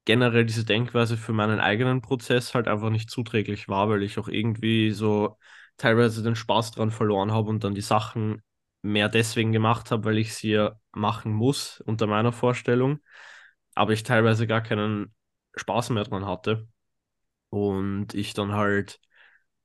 [0.06, 4.28] generell diese Denkweise für meinen eigenen Prozess halt einfach nicht zuträglich war, weil ich auch
[4.28, 5.38] irgendwie so
[5.76, 8.42] teilweise den Spaß dran verloren habe und dann die Sachen
[8.82, 13.00] mehr deswegen gemacht habe, weil ich sie ja machen muss unter meiner Vorstellung,
[13.74, 15.14] aber ich teilweise gar keinen
[15.54, 16.68] Spaß mehr dran hatte
[17.50, 19.00] und ich dann halt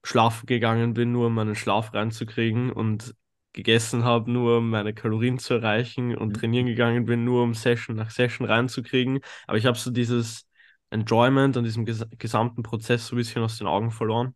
[0.03, 3.15] schlafen gegangen bin, nur um meinen Schlaf reinzukriegen und
[3.53, 6.33] gegessen habe, nur um meine Kalorien zu erreichen und mhm.
[6.33, 9.21] trainieren gegangen bin, nur um Session nach Session reinzukriegen.
[9.47, 10.47] Aber ich habe so dieses
[10.89, 14.35] Enjoyment an diesem ges gesamten Prozess so ein bisschen aus den Augen verloren.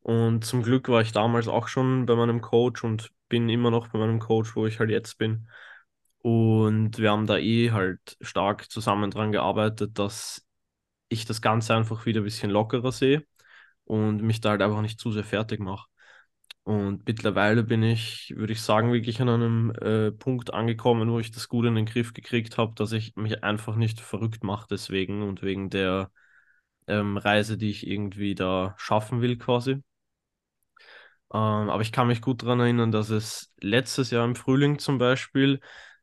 [0.00, 3.88] Und zum Glück war ich damals auch schon bei meinem Coach und bin immer noch
[3.90, 5.48] bei meinem Coach, wo ich halt jetzt bin.
[6.22, 10.46] Und wir haben da eh halt stark zusammen dran gearbeitet, dass
[11.08, 13.24] ich das Ganze einfach wieder ein bisschen lockerer sehe
[13.84, 15.88] und mich da halt einfach nicht zu sehr fertig mache.
[16.64, 21.30] Und mittlerweile bin ich, würde ich sagen, wirklich an einem äh, Punkt angekommen, wo ich
[21.32, 25.22] das gut in den Griff gekriegt habe, dass ich mich einfach nicht verrückt mache deswegen
[25.22, 26.10] und wegen der
[26.88, 29.82] ähm, Reise, die ich irgendwie da schaffen will quasi.
[31.32, 34.98] Ähm, aber ich kann mich gut daran erinnern, dass es letztes Jahr im Frühling zum
[34.98, 35.60] Beispiel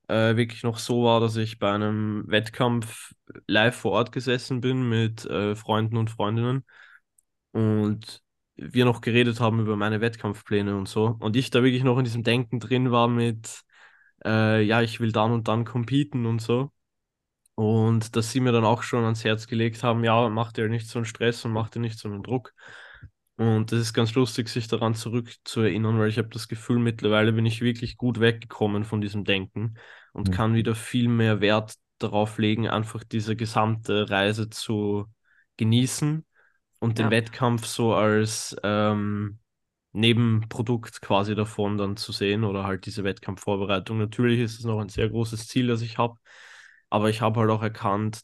[0.07, 3.13] äh, wirklich noch so war, dass ich bei einem Wettkampf
[3.47, 6.63] live vor Ort gesessen bin mit äh, Freunden und Freundinnen
[7.51, 8.21] und
[8.55, 11.15] wir noch geredet haben über meine Wettkampfpläne und so.
[11.19, 13.61] Und ich da wirklich noch in diesem Denken drin war mit,
[14.25, 16.71] äh, ja, ich will dann und dann competen und so.
[17.55, 20.87] Und dass sie mir dann auch schon ans Herz gelegt haben, ja, mach dir nicht
[20.89, 22.53] so einen Stress und mach dir nicht so einen Druck.
[23.37, 27.45] Und das ist ganz lustig, sich daran zurückzuerinnern, weil ich habe das Gefühl, mittlerweile bin
[27.45, 29.77] ich wirklich gut weggekommen von diesem Denken
[30.13, 30.31] und mhm.
[30.31, 35.05] kann wieder viel mehr Wert darauf legen, einfach diese gesamte Reise zu
[35.57, 36.25] genießen
[36.79, 37.11] und den Ja.
[37.11, 39.39] Wettkampf so als ähm,
[39.93, 43.97] Nebenprodukt quasi davon dann zu sehen oder halt diese Wettkampfvorbereitung.
[43.99, 46.17] Natürlich ist es noch ein sehr großes Ziel, das ich habe,
[46.89, 48.21] aber ich habe halt auch erkannt,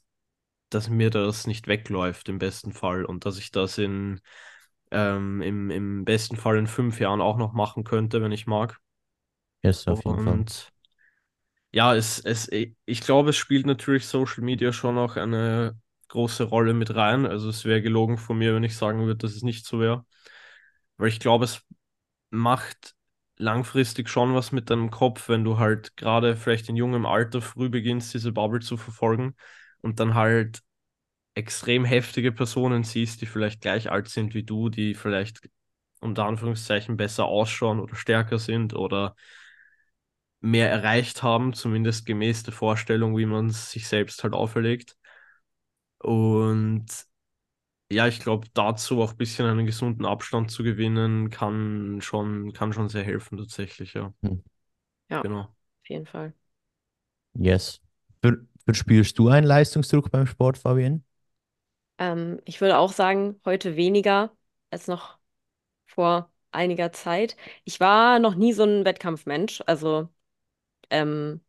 [0.70, 4.22] dass mir das nicht wegläuft im besten Fall und dass ich das in,
[4.94, 8.80] ähm, im, im besten Fall in fünf Jahren auch noch machen könnte, wenn ich mag.
[9.64, 10.40] Yes, auf jeden Fall.
[10.40, 10.72] Und
[11.72, 15.80] ja, es, es, ich glaube, es spielt natürlich Social Media schon auch eine
[16.10, 17.26] große Rolle mit rein.
[17.26, 20.06] Also es wäre gelogen von mir, wenn ich sagen würde, dass es nicht so wäre.
[20.98, 21.64] Weil ich glaube, es
[22.32, 22.96] macht
[23.38, 27.70] langfristig schon was mit deinem Kopf, wenn du halt gerade vielleicht in jungem Alter früh
[27.70, 29.36] beginnst, diese Bubble zu verfolgen
[29.82, 30.62] und dann halt
[31.36, 35.42] extrem heftige Personen siehst, die vielleicht gleich alt sind wie du, die vielleicht
[36.00, 39.16] unter Anführungszeichen besser ausschauen oder stärker sind oder
[40.42, 44.96] mehr erreicht haben, zumindest gemäß der Vorstellung, wie man es sich selbst halt auferlegt.
[46.00, 46.86] Und
[47.92, 52.74] ja, ich glaube, dazu auch ein bisschen einen gesunden Abstand zu gewinnen, kann schon, kann
[52.74, 54.14] schon sehr helfen, tatsächlich, ja.
[54.24, 54.36] Hm.
[55.10, 55.42] Ja, Genau.
[55.42, 56.34] auf jeden Fall.
[57.36, 57.80] Yes.
[58.22, 61.04] Ver verspürst du einen Leistungsdruck beim Sport, Fabian?
[61.98, 64.36] Ähm, ich würde auch sagen, heute weniger
[64.72, 65.18] als noch
[65.88, 67.38] vor einiger Zeit.
[67.66, 70.10] Ich war noch nie so ein Wettkampfmensch, also
[70.92, 71.42] ähm,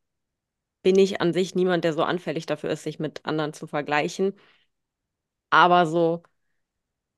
[0.82, 4.34] bin ich an sich niemand, der so anfällig dafür ist, sich mit anderen zu vergleichen.
[5.50, 6.22] Aber so,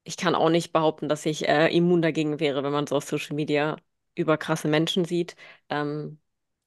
[0.05, 3.05] ich kann auch nicht behaupten, dass ich äh, immun dagegen wäre, wenn man so auf
[3.05, 3.77] Social Media
[4.15, 5.37] über krasse Menschen sieht.
[5.69, 6.21] Ähm,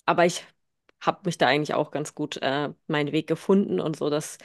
[0.06, 0.46] aber ich
[1.02, 4.38] habe mich da eigentlich auch ganz gut äh, meinen Weg gefunden und so das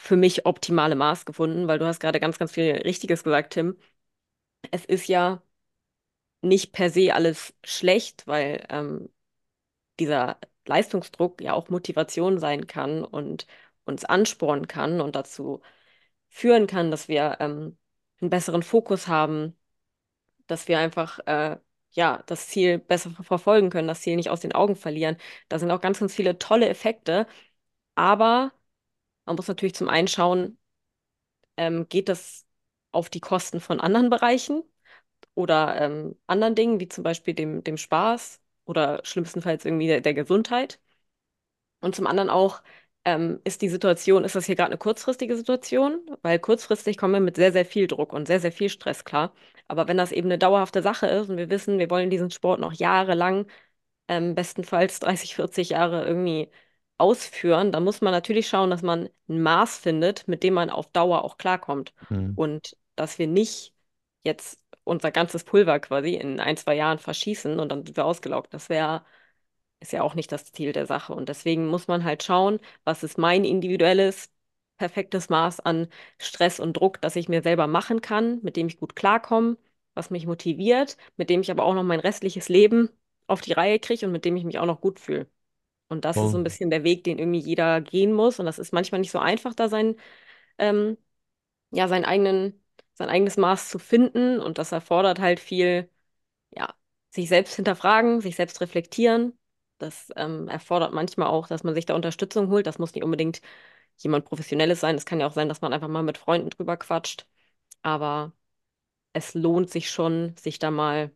[0.00, 3.76] für mich optimale Maß gefunden, weil du hast gerade ganz, ganz viel Richtiges gesagt, Tim.
[4.72, 5.42] Es ist ja
[6.42, 9.10] nicht per se alles schlecht, weil ähm,
[10.00, 13.46] dieser Leistungsdruck ja auch Motivation sein kann und
[13.84, 15.62] uns anspornen kann und dazu
[16.28, 17.78] führen kann, dass wir ähm,
[18.20, 19.56] einen besseren Fokus haben,
[20.46, 21.58] dass wir einfach äh,
[21.92, 25.16] ja das Ziel besser ver- verfolgen können, das Ziel nicht aus den Augen verlieren.
[25.48, 27.26] Da sind auch ganz, ganz viele tolle Effekte,
[27.96, 28.52] aber
[29.30, 30.58] man muss natürlich zum einen schauen,
[31.56, 32.46] ähm, geht das
[32.92, 34.62] auf die Kosten von anderen Bereichen
[35.34, 40.14] oder ähm, anderen Dingen, wie zum Beispiel dem, dem Spaß oder schlimmstenfalls irgendwie der, der
[40.14, 40.80] Gesundheit.
[41.80, 42.62] Und zum anderen auch,
[43.04, 46.00] ähm, ist die Situation, ist das hier gerade eine kurzfristige Situation?
[46.22, 49.32] Weil kurzfristig kommen wir mit sehr, sehr viel Druck und sehr, sehr viel Stress klar.
[49.68, 52.60] Aber wenn das eben eine dauerhafte Sache ist und wir wissen, wir wollen diesen Sport
[52.60, 53.46] noch jahrelang,
[54.08, 56.50] ähm, bestenfalls 30, 40 Jahre irgendwie
[57.00, 60.88] ausführen, dann muss man natürlich schauen, dass man ein Maß findet, mit dem man auf
[60.92, 61.94] Dauer auch klarkommt.
[62.08, 62.32] Hm.
[62.36, 63.74] Und dass wir nicht
[64.24, 68.52] jetzt unser ganzes Pulver quasi in ein, zwei Jahren verschießen und dann sind wir ausgelaugt.
[68.54, 69.04] Das wäre
[69.80, 71.14] ist ja auch nicht das Ziel der Sache.
[71.14, 74.30] Und deswegen muss man halt schauen, was ist mein individuelles,
[74.76, 78.78] perfektes Maß an Stress und Druck, das ich mir selber machen kann, mit dem ich
[78.78, 79.56] gut klarkomme,
[79.94, 82.90] was mich motiviert, mit dem ich aber auch noch mein restliches Leben
[83.26, 85.28] auf die Reihe kriege und mit dem ich mich auch noch gut fühle.
[85.90, 88.40] Und das ist so ein bisschen der Weg, den irgendwie jeder gehen muss.
[88.40, 89.96] Und das ist manchmal nicht so einfach, da sein,
[90.58, 90.98] ähm,
[91.70, 92.62] ja, seinen eigenen,
[92.94, 94.40] sein eigenes Maß zu finden.
[94.40, 95.90] Und das erfordert halt viel
[96.50, 96.74] ja,
[97.10, 99.38] sich selbst hinterfragen, sich selbst reflektieren.
[99.78, 102.66] Das ähm, erfordert manchmal auch, dass man sich da Unterstützung holt.
[102.66, 103.40] Das muss nicht unbedingt
[103.98, 104.96] jemand Professionelles sein.
[104.96, 107.26] Es kann ja auch sein, dass man einfach mal mit Freunden drüber quatscht.
[107.82, 108.32] Aber
[109.12, 111.14] es lohnt sich schon, sich da mal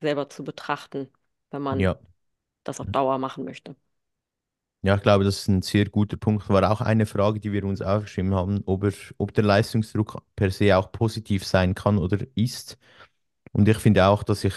[0.00, 1.10] selber zu betrachten,
[1.50, 1.98] wenn man Ja.
[2.64, 3.76] das auf Dauer machen möchte.
[4.84, 6.48] Ja, ich glaube, das ist ein sehr guter Punkt.
[6.50, 10.50] War auch eine Frage, die wir uns aufgeschrieben haben, ob, er, ob der Leistungsdruck per
[10.50, 12.76] se auch positiv sein kann oder ist.
[13.52, 14.54] Und ich finde auch, dass ich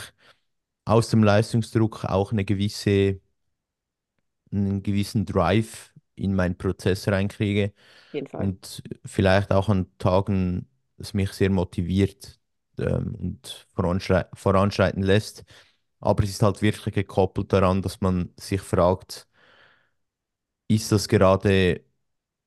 [0.86, 3.22] aus dem Leistungsdruck auch eine gewisse,
[4.52, 7.74] einen gewissen Drive in meinen Prozess reinkriege
[8.38, 12.40] und vielleicht auch an Tagen es mich sehr motiviert
[12.80, 15.46] ähm, und voranschrei voranschreiten lässt.
[16.00, 19.28] Aber es ist halt wirklich gekoppelt daran, dass man sich fragt,
[20.68, 21.82] ist das gerade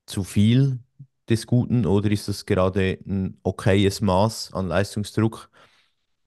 [0.07, 0.79] zu viel
[1.29, 5.49] des Guten oder ist das gerade ein okayes Maß an Leistungsdruck?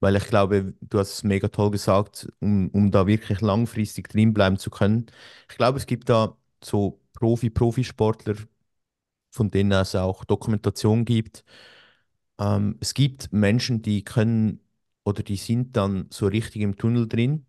[0.00, 4.35] Weil ich glaube, du hast es mega toll gesagt, um, um da wirklich langfristig drin
[4.35, 5.07] bleiben zu können.
[5.50, 8.37] Ich glaube, es gibt da so Profi-Profisportler,
[9.30, 11.44] von denen es auch Dokumentation gibt.
[12.40, 14.61] Ähm, es gibt Menschen, die können
[15.04, 17.46] oder die sind dann so richtig im Tunnel drin.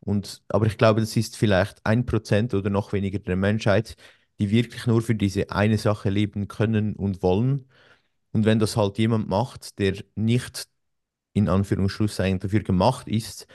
[0.00, 3.96] Und, aber ich glaube, das ist vielleicht ein Prozent oder noch weniger der Menschheit,
[4.38, 7.68] die wirklich nur für diese eine Sache leben können und wollen.
[8.32, 10.68] Und wenn das halt jemand macht, der nicht
[11.32, 13.46] in Anführungsschlusszeichen dafür gemacht ist,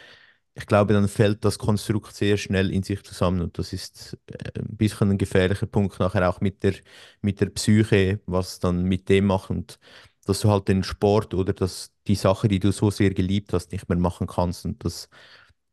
[0.58, 3.42] ich glaube, dann fällt das Konstrukt sehr schnell in sich zusammen.
[3.42, 6.76] Und das ist äh, ein bisschen ein gefährlicher Punkt nachher auch mit der,
[7.22, 9.50] mit der Psyche, was dann mit dem macht.
[9.50, 9.80] Und
[10.26, 13.72] dass du halt den Sport oder das, die Sache, die du so sehr geliebt hast,
[13.74, 14.66] nicht mehr machen kannst.
[14.66, 15.10] Und das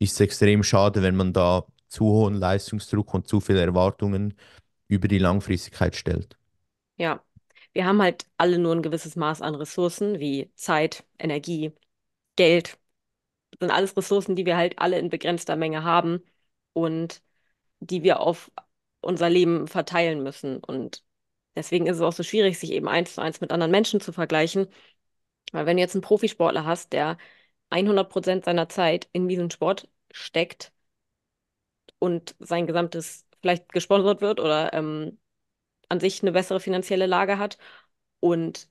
[0.02, 4.34] ist extrem schade, wenn man da zu hohen Leistungsdruck und zu viele Erwartungen
[4.88, 6.36] über die Langfristigkeit stellt.
[6.96, 7.22] Ja,
[7.72, 11.72] wir haben halt alle nur ein gewisses Maß an Ressourcen wie Zeit, Energie,
[12.36, 12.78] Geld.
[13.52, 16.22] Das sind alles Ressourcen, die wir halt alle in begrenzter Menge haben
[16.72, 17.22] und
[17.80, 18.50] die wir auf
[19.00, 20.58] unser Leben verteilen müssen.
[20.58, 21.04] Und
[21.56, 24.12] deswegen ist es auch so schwierig, sich eben eins zu eins mit anderen Menschen zu
[24.12, 24.68] vergleichen.
[25.52, 27.18] Weil wenn du jetzt einen Profisportler hast, der
[27.70, 30.72] 100 Prozent seiner Zeit in diesen Sport steckt
[31.98, 35.18] und sein gesamtes vielleicht gesponsert wird oder ähm,
[35.88, 37.58] an sich eine bessere finanzielle Lage hat
[38.20, 38.68] und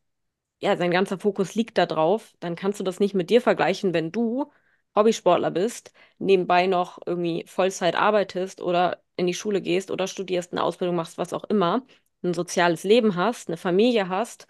[0.62, 3.94] ja, sein ganzer Fokus liegt da drauf, dann kannst du das nicht mit dir vergleichen,
[3.94, 4.52] wenn du
[4.96, 10.64] Hobbysportler bist, nebenbei noch irgendwie Vollzeit arbeitest oder in die Schule gehst oder studierst, eine
[10.64, 11.86] Ausbildung machst, was auch immer,
[12.24, 14.48] ein soziales Leben hast, eine Familie hast,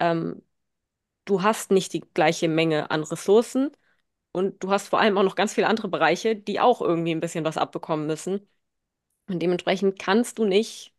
[0.00, 0.42] ähm,
[1.24, 3.70] du hast nicht die gleiche Menge an Ressourcen
[4.36, 7.20] und du hast vor allem auch noch ganz viele andere Bereiche, die auch irgendwie ein
[7.20, 8.48] bisschen was abbekommen müssen.
[9.28, 10.94] Und dementsprechend kannst du nicht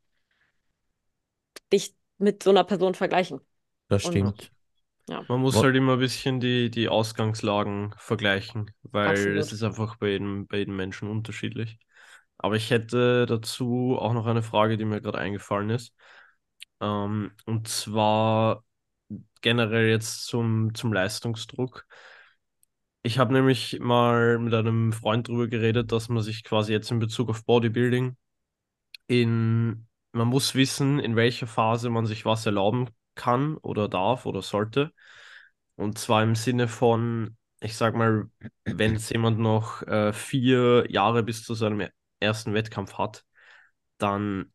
[1.73, 3.41] dich mit so einer Person vergleichen.
[3.89, 4.52] Das Und stimmt.
[5.10, 9.38] ja, Man muss halt immer ein bisschen die, die Ausgangslagen vergleichen, weil Absolut.
[9.38, 11.80] es ist einfach bei jedem, bei jedem Menschen unterschiedlich.
[12.38, 15.93] Aber ich hätte dazu auch noch eine Frage, die mir gerade eingefallen ist.
[16.82, 18.65] Ähm, und zwar
[19.41, 21.88] generell jetzt zum, zum Leistungsdruck.
[23.08, 27.00] Ich habe nämlich mal mit einem Freund darüber geredet, dass man sich quasi jetzt in
[27.00, 28.17] Bezug auf Bodybuilding
[29.08, 34.41] in, man muss wissen, in welcher Phase man sich was erlauben kann oder darf oder
[34.41, 34.91] sollte.
[35.76, 38.30] Und zwar im Sinne von, ich sag mal,
[38.65, 41.88] wenn jetzt jemand noch äh, vier Jahre bis zu seinem
[42.20, 43.26] ersten Wettkampf hat,
[44.00, 44.52] dann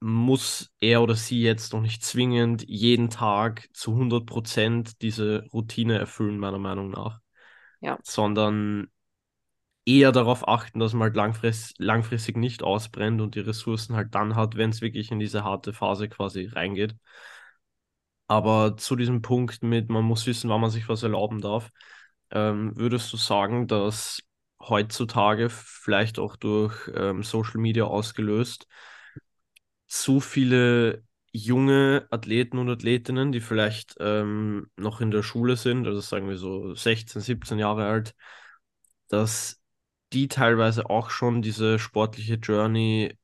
[0.00, 5.98] muss er oder sie jetzt noch nicht zwingend jeden Tag zu 100 Prozent diese Routine
[5.98, 7.20] erfüllen, meiner Meinung nach,
[7.80, 8.88] ja, sondern
[9.86, 14.36] eher darauf achten, dass man halt langfristig, langfristig nicht ausbrennt und die Ressourcen halt dann
[14.36, 16.94] hat, wenn es wirklich in diese harte Phase quasi reingeht.
[18.28, 21.70] Aber zu diesem Punkt mit, man muss wissen, wann man sich was erlauben darf,
[22.30, 24.22] ähm, würdest du sagen, dass
[24.62, 28.66] heutzutage vielleicht auch durch ähm, Social Media ausgelöst
[29.86, 36.00] zu viele junge Athleten und Athletinnen, die vielleicht ähm, noch in der Schule sind, also
[36.00, 38.14] sagen wir so 16, 17 Jahre alt,
[39.08, 39.60] dass
[40.12, 43.16] die teilweise auch schon diese sportliche Journey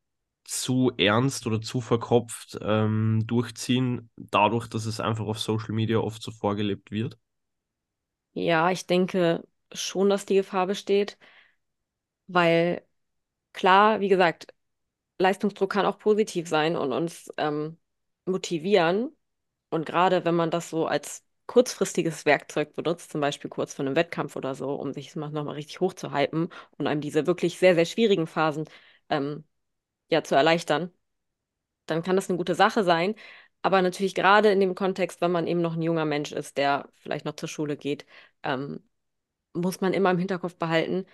[0.44, 6.22] zu ernst oder zu verkopft ähm, durchziehen, dadurch, dass es einfach auf Social Media oft
[6.22, 7.18] so vorgelebt wird.
[8.34, 11.18] ja, ich denke schon, dass die Gefahr besteht,
[12.26, 12.86] weil
[13.52, 14.54] klar, wie gesagt,
[15.18, 17.78] Leistungsdruck kann auch positiv sein und uns ähm,
[18.26, 19.16] motivieren.
[19.70, 23.96] Und gerade wenn man das so als kurzfristiges Werkzeug benutzt, zum Beispiel kurz vor einem
[23.96, 27.84] Wettkampf oder so, um sich mal nochmal richtig hochzuhypen und einem diese wirklich sehr, sehr
[27.86, 28.68] schwierigen Phasen
[29.10, 29.44] ähm,
[30.10, 30.92] ja zu erleichtern,
[31.86, 33.14] dann kann das eine gute Sache sein.
[33.62, 36.88] Aber natürlich gerade in dem Kontext, wenn man eben noch ein junger Mensch ist, der
[36.96, 38.06] vielleicht noch zur Schule geht,
[38.42, 38.80] ähm,
[39.54, 41.06] muss man immer im Hinterkopf behalten,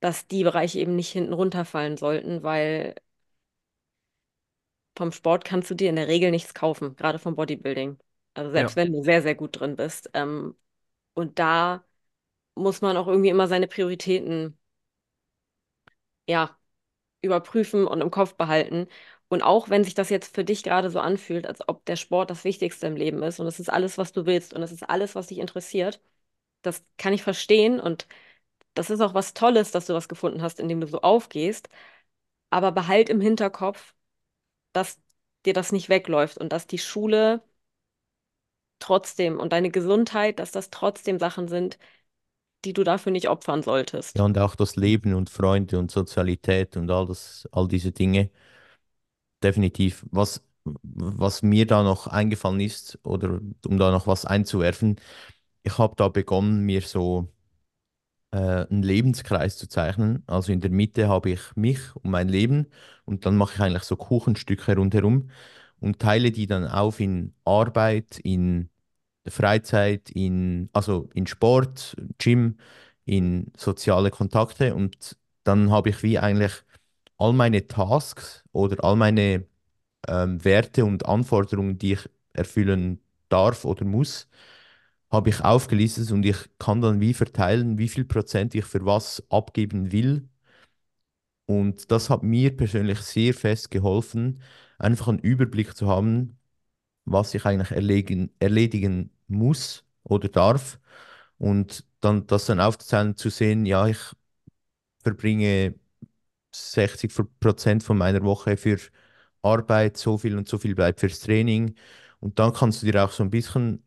[0.00, 2.94] dass die Bereiche eben nicht hinten runterfallen sollten, weil
[4.96, 7.98] vom Sport kannst du dir in der Regel nichts kaufen, gerade vom Bodybuilding.
[8.34, 10.10] Also selbst Ja, wenn du sehr, sehr gut drin bist.
[10.14, 10.56] Ähm,
[11.14, 11.84] und da
[12.56, 14.58] muss man auch irgendwie immer seine Prioritäten,
[16.28, 16.56] ja,
[17.22, 18.88] überprüfen und im Kopf behalten.
[19.28, 22.30] Und auch wenn sich das jetzt für dich gerade so anfühlt, als ob der Sport
[22.30, 24.84] das Wichtigste im Leben ist und es ist alles, was du willst und es ist
[24.88, 26.00] alles, was dich interessiert,
[26.62, 28.08] das kann ich verstehen und
[28.74, 31.68] das ist auch was Tolles, dass du was gefunden hast, in dem du so aufgehst.
[32.50, 33.94] Aber behalt im Hinterkopf,
[34.72, 35.00] dass
[35.46, 37.42] dir das nicht wegläuft und dass die Schule
[38.80, 41.78] trotzdem und deine Gesundheit, dass das trotzdem Sachen sind,
[42.66, 43.62] die du dafür nicht opfern
[44.14, 44.24] Ja, solltest.
[44.24, 48.30] und auch das Leben und Freunde und Sozialität und all das, all diese Dinge,
[49.42, 50.04] definitiv.
[50.10, 54.96] Was, was mir da noch eingefallen ist, oder um da noch was einzuwerfen,
[55.62, 57.28] ich habe da begonnen, mir so
[58.32, 60.22] äh, einen Lebenskreis zu zeichnen.
[60.26, 62.66] Also in der Mitte habe ich mich und mein Leben
[63.04, 65.30] und dann mache ich eigentlich so Kuchenstücke rundherum
[65.80, 68.70] und teile die dann auf in Arbeit, in
[69.28, 72.58] Freizeit, in, also in Sport, Gym,
[73.04, 76.52] in soziale Kontakte und dann habe ich wie eigentlich
[77.18, 79.46] all meine Tasks oder all meine
[80.08, 84.28] ähm, Werte und Anforderungen, die ich erfüllen darf oder muss,
[85.12, 89.22] habe ich aufgelistet und ich kann dann wie verteilen, wie viel Prozent ich für was
[89.30, 90.28] abgeben will.
[91.46, 94.40] Und das hat mir persönlich sehr fest geholfen,
[94.78, 96.38] einfach einen Überblick zu haben,
[97.06, 100.80] was ich eigentlich erledigen, erledigen muss oder darf.
[101.38, 103.98] Und dann das dann aufzuzeigen, zu sehen, ja, ich
[105.02, 105.74] verbringe
[106.52, 108.78] 60 Prozent von meiner Woche für
[109.42, 111.76] Arbeit, so viel und so viel bleibt fürs Training.
[112.20, 113.82] Und dann kannst du dir auch so ein bisschen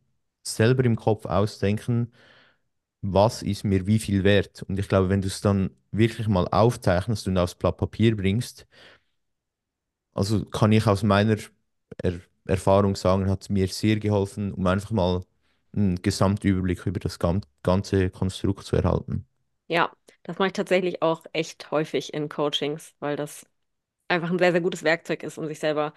[0.48, 2.12] selber im Kopf ausdenken,
[3.02, 4.64] was ist mir wie viel wert.
[4.64, 8.68] Und ich glaube, wenn du es dann wirklich mal aufzeichnest und aufs Blatt Papier bringst,
[10.14, 11.38] also kann ich aus meiner
[12.04, 15.24] er Erfahrung sagen, hat es mir sehr geholfen, um einfach mal
[15.76, 17.18] einen Gesamtüberblick über das
[17.64, 19.26] ganze Konstrukt zu erhalten.
[19.68, 19.92] Ja,
[20.24, 23.46] das mache ich tatsächlich auch echt häufig in Coachings, weil das
[24.10, 25.94] einfach ein sehr, sehr gutes Werkzeug ist, um sich selber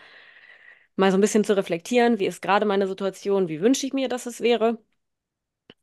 [0.99, 4.09] mal so ein bisschen zu reflektieren, wie ist gerade meine Situation, wie wünsche ich mir,
[4.09, 4.79] dass es wäre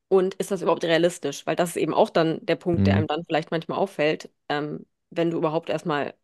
[0.07, 1.45] und ist das überhaupt realistisch?
[1.45, 2.97] Weil das ist eben auch dann der Punkt, der Mhm.
[2.97, 6.15] einem dann vielleicht manchmal auffällt, ähm, wenn du überhaupt erstmal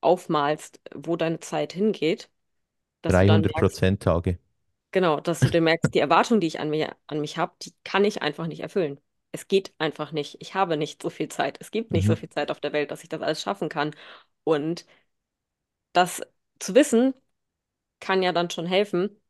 [0.00, 2.30] aufmalst, wo deine Zeit hingeht,
[3.02, 4.38] dass du dann 300 merkst, Prozent Tage.
[4.92, 7.74] genau, dass du dir merkst, die Erwartung, die ich an mir, an mich habe, die
[7.84, 9.00] kann ich einfach nicht erfüllen.
[9.32, 10.36] Es geht einfach nicht.
[10.40, 11.58] Ich habe nicht so viel Zeit.
[11.60, 12.16] Es gibt nicht so Mhm.
[12.16, 13.94] viel Zeit auf der Welt, dass ich das alles schaffen kann.
[14.44, 14.86] Und
[15.92, 16.22] das
[16.58, 17.14] zu wissen,
[18.00, 19.20] kann ja dann schon helfen,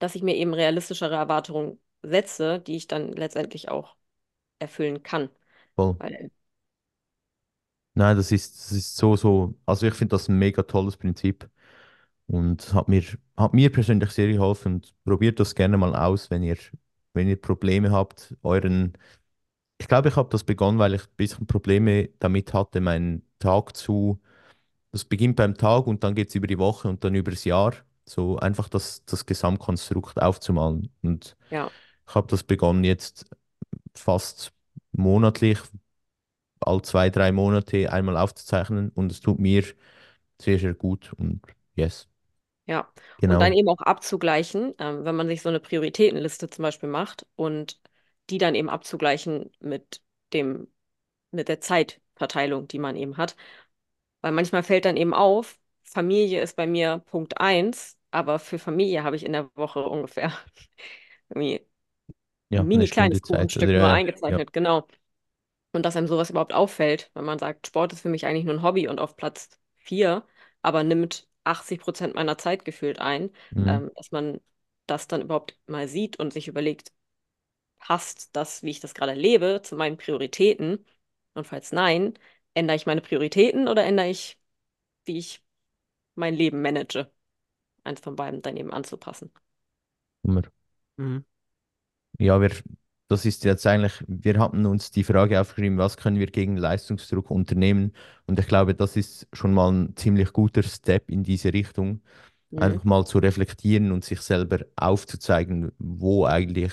[0.00, 3.96] dass ich mir eben realistischere Erwartungen setze, die ich dann letztendlich auch
[4.60, 5.30] erfüllen kann.
[5.76, 5.96] Voll.
[5.98, 6.30] Weil,
[7.94, 11.48] Nein, das ist, das ist so, so, also ich finde das ein mega tolles Prinzip
[12.26, 13.02] und hat mir,
[13.36, 16.58] hat mir persönlich sehr geholfen und probiert das gerne mal aus, wenn ihr,
[17.14, 18.94] wenn ihr Probleme habt, euren,
[19.78, 23.76] ich glaube, ich habe das begonnen, weil ich ein bisschen Probleme damit hatte, meinen Tag
[23.76, 24.20] zu,
[24.92, 27.44] das beginnt beim Tag und dann geht es über die Woche und dann über das
[27.44, 27.74] Jahr,
[28.08, 31.70] so einfach das, das Gesamtkonstrukt aufzumalen und ja,
[32.08, 33.26] ich habe das begonnen jetzt
[33.94, 34.52] fast
[34.92, 35.58] monatlich,
[36.60, 39.64] all zwei, drei Monate einmal aufzuzeichnen und es tut mir
[40.40, 41.42] sehr, sehr gut und
[41.74, 42.08] yes,
[42.66, 42.92] ja.
[43.28, 43.58] Und dann genau.
[43.58, 47.80] eben auch abzugleichen, ähm, wenn man sich so eine Prioritätenliste zum Beispiel macht und
[48.30, 50.02] die dann eben abzugleichen mit
[50.32, 50.68] dem,
[51.30, 53.36] mit der Zeitverteilung, die man eben hat.
[54.22, 59.04] Weil manchmal fällt dann eben auf, Familie ist bei mir Punkt eins, aber für Familie
[59.04, 60.32] habe ich in der Woche ungefähr
[61.30, 61.66] irgendwie
[62.56, 64.40] ein Ja, eine mini kleines Kuchenstück nur ja, ja.
[64.40, 64.86] eingezeichnet, genau.
[65.72, 68.54] Und dass einem sowas überhaupt auffällt, wenn man sagt, Sport ist für mich eigentlich nur
[68.54, 70.24] ein Hobby und auf Platz vier,
[70.62, 73.80] aber nimmt 80 Prozent meiner Zeit gefühlt ein, Mhm.
[73.80, 74.40] ähm, dass man
[74.86, 76.92] das dann überhaupt mal sieht und sich überlegt,
[77.78, 80.84] passt das, wie ich das gerade lebe, zu meinen Prioritäten?
[81.34, 82.18] Und falls nein,
[82.54, 84.38] ändere ich meine Prioritäten oder ändere ich,
[85.06, 85.42] wie ich
[86.16, 87.10] mein Leben manage?
[87.84, 89.32] Eins von beiden dann eben anzupassen.
[90.98, 91.24] Mhm.
[92.18, 92.50] Ja, wir,
[93.08, 97.30] das ist jetzt eigentlich, wir hatten uns die Frage aufgeschrieben, was können wir gegen Leistungsdruck
[97.30, 97.92] unternehmen?
[98.26, 102.02] Und ich glaube, das ist schon mal ein ziemlich guter Step in diese Richtung,
[102.50, 102.56] Mhm.
[102.56, 106.72] einfach mal zu reflektieren und sich selber aufzuzeigen, wo eigentlich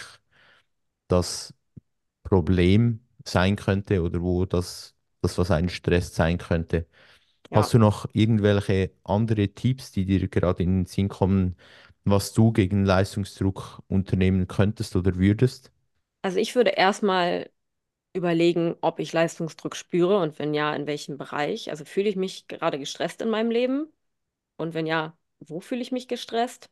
[1.07, 1.53] das
[2.23, 6.87] Problem sein könnte oder wo das, das was ein Stress sein könnte.
[7.53, 11.55] Ja, Hast du noch irgendwelche andere Tipps, die dir gerade in den Sinn kommen,
[12.03, 15.71] was du gegen Leistungsdruck unternehmen könntest oder würdest?
[16.21, 17.49] also ich würde erstmal
[18.13, 21.69] überlegen, ob ich Leistungsdruck spüre und wenn ja, in welchem Bereich.
[21.71, 23.93] Also fühle ich mich gerade gestresst in meinem Leben
[24.57, 26.69] und wenn ja, wo fühle ich mich gestresst?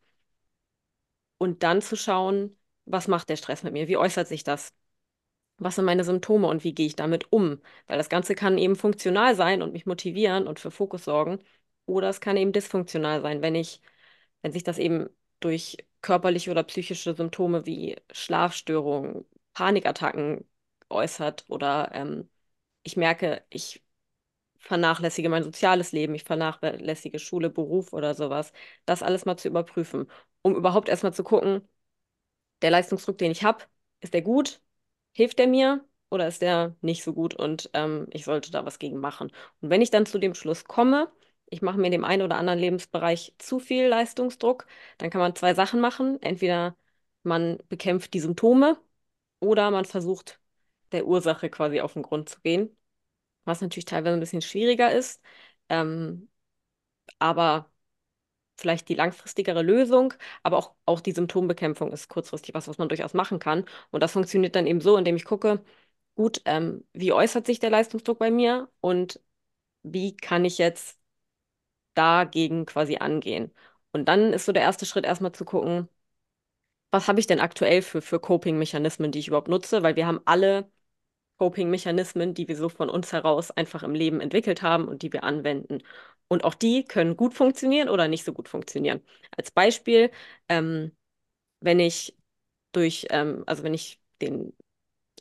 [1.37, 3.87] Und dann zu schauen, was macht der Stress mit mir?
[3.87, 4.73] Wie äußert sich das?
[5.63, 7.61] Was sind meine Symptome und wie gehe ich damit um?
[7.87, 11.39] Weil das Ganze kann eben funktional sein und mich motivieren und für Fokus sorgen.
[11.85, 13.81] Oder es kann eben dysfunktional sein, wenn ich,
[14.41, 15.09] wenn sich das eben
[15.39, 20.45] durch körperliche oder psychische Symptome wie Schlafstörungen, Panikattacken
[20.89, 22.29] äußert oder ähm,
[22.83, 23.83] ich merke, ich
[24.59, 28.53] vernachlässige mein soziales Leben, ich vernachlässige Schule, Beruf oder sowas.
[28.85, 30.07] Das alles mal zu überprüfen,
[30.43, 31.67] um überhaupt erstmal zu gucken,
[32.61, 33.63] der Leistungsdruck, den ich habe,
[34.01, 34.61] ist der gut?
[35.13, 38.79] Hilft der mir oder ist der nicht so gut und ähm, ich sollte da was
[38.79, 39.31] gegen machen?
[39.61, 41.11] Und wenn ich dann zu dem Schluss komme,
[41.49, 45.35] ich mache mir in dem einen oder anderen Lebensbereich zu viel Leistungsdruck, dann kann man
[45.35, 46.21] zwei Sachen machen.
[46.21, 46.75] Entweder
[47.23, 48.77] man bekämpft die Symptome
[49.39, 50.39] oder man versucht,
[50.91, 52.75] der Ursache quasi auf den Grund zu gehen,
[53.45, 55.21] was natürlich teilweise ein bisschen schwieriger ist.
[55.69, 56.29] Ähm,
[57.19, 57.70] aber
[58.61, 63.13] vielleicht die langfristigere Lösung, aber auch, auch die Symptombekämpfung ist kurzfristig was, was man durchaus
[63.13, 63.65] machen kann.
[63.91, 65.63] Und das funktioniert dann eben so, indem ich gucke,
[66.15, 69.19] gut, ähm, wie äußert sich der Leistungsdruck bei mir und
[69.83, 70.99] wie kann ich jetzt
[71.95, 73.51] dagegen quasi angehen.
[73.93, 75.89] Und dann ist so der erste Schritt erstmal zu gucken,
[76.91, 80.21] was habe ich denn aktuell für, für Coping-Mechanismen, die ich überhaupt nutze, weil wir haben
[80.25, 80.69] alle
[81.39, 85.23] Coping-Mechanismen, die wir so von uns heraus einfach im Leben entwickelt haben und die wir
[85.25, 85.83] anwenden.
[86.31, 89.01] Und auch die können gut funktionieren oder nicht so gut funktionieren.
[89.37, 90.11] Als Beispiel,
[90.49, 90.93] ähm,
[91.61, 92.17] wenn ich
[92.73, 94.53] durch, ähm, also wenn ich den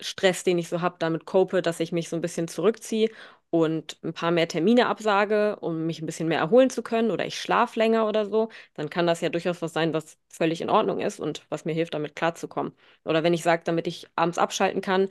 [0.00, 3.10] Stress, den ich so habe, damit cope, dass ich mich so ein bisschen zurückziehe
[3.50, 7.26] und ein paar mehr Termine absage, um mich ein bisschen mehr erholen zu können oder
[7.26, 10.70] ich schlafe länger oder so, dann kann das ja durchaus was sein, was völlig in
[10.70, 12.72] Ordnung ist und was mir hilft, damit klarzukommen.
[13.04, 15.08] Oder wenn ich sage, damit ich abends abschalten kann,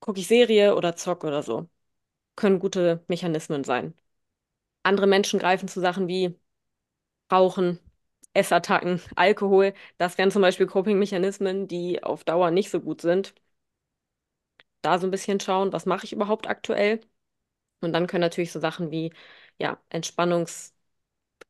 [0.00, 1.68] gucke ich Serie oder zock oder so.
[2.36, 3.94] Können gute Mechanismen sein.
[4.86, 6.34] Andere Menschen greifen zu Sachen wie
[7.32, 7.78] Rauchen,
[8.34, 9.74] Essattacken, Alkohol.
[9.98, 13.34] Das wären zum Beispiel Coping-Mechanismen, die auf Dauer nicht so gut sind.
[14.82, 17.00] Da so ein bisschen schauen, was mache ich überhaupt aktuell?
[17.82, 19.12] Und dann können natürlich so Sachen wie
[19.58, 20.72] ja, Entspannungsübungen,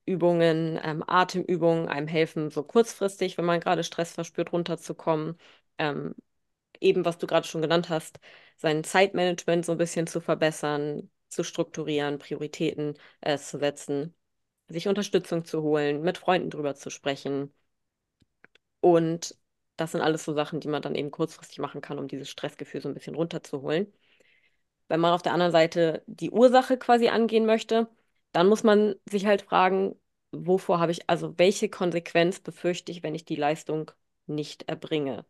[0.06, 5.38] ähm, Atemübungen einem helfen, so kurzfristig, wenn man gerade Stress verspürt, runterzukommen.
[5.78, 6.14] Ähm,
[6.80, 8.20] eben, was du gerade schon genannt hast,
[8.58, 14.14] sein Zeitmanagement so ein bisschen zu verbessern, zu strukturieren, Prioritäten äh, zu setzen,
[14.68, 17.52] sich Unterstützung zu holen, mit Freunden drüber zu sprechen.
[18.80, 19.36] Und
[19.76, 22.80] das sind alles so Sachen, die man dann eben kurzfristig machen kann, um dieses Stressgefühl
[22.80, 23.92] so ein bisschen runterzuholen.
[24.88, 27.88] Wenn man auf der anderen Seite die Ursache quasi angehen möchte,
[28.32, 29.96] dann muss man sich halt fragen,
[30.32, 33.90] wovor habe ich, also welche Konsequenz befürchte ich, wenn ich die Leistung
[34.26, 35.24] nicht erbringe?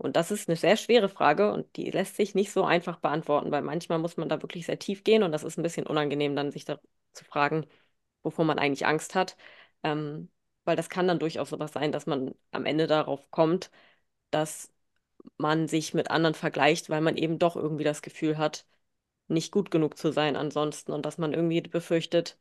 [0.00, 3.50] Und das ist eine sehr schwere Frage und die lässt sich nicht so einfach beantworten,
[3.50, 6.34] weil manchmal muss man da wirklich sehr tief gehen und das ist ein bisschen unangenehm,
[6.36, 6.80] dann sich da
[7.12, 7.66] zu fragen,
[8.22, 9.36] wovor man eigentlich Angst hat.
[9.82, 10.30] Ähm,
[10.64, 13.70] weil das kann dann durchaus sowas sein, dass man am Ende darauf kommt,
[14.30, 14.72] dass
[15.38, 18.66] man sich mit anderen vergleicht, weil man eben doch irgendwie das Gefühl hat,
[19.28, 22.38] nicht gut genug zu sein ansonsten und dass man irgendwie befürchtet,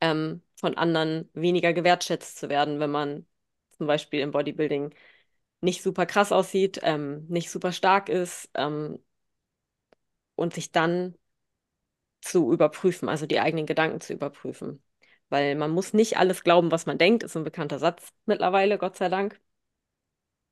[0.00, 3.26] ähm, von anderen weniger gewertschätzt zu werden, wenn man
[3.72, 4.94] zum Beispiel im Bodybuilding
[5.64, 8.98] nicht super krass aussieht, ähm, nicht super stark ist ähm,
[10.36, 11.14] und sich dann
[12.22, 14.82] zu überprüfen, also die eigenen Gedanken zu überprüfen.
[15.28, 18.96] Weil man muss nicht alles glauben, was man denkt, ist ein bekannter Satz mittlerweile, Gott
[18.96, 19.40] sei Dank.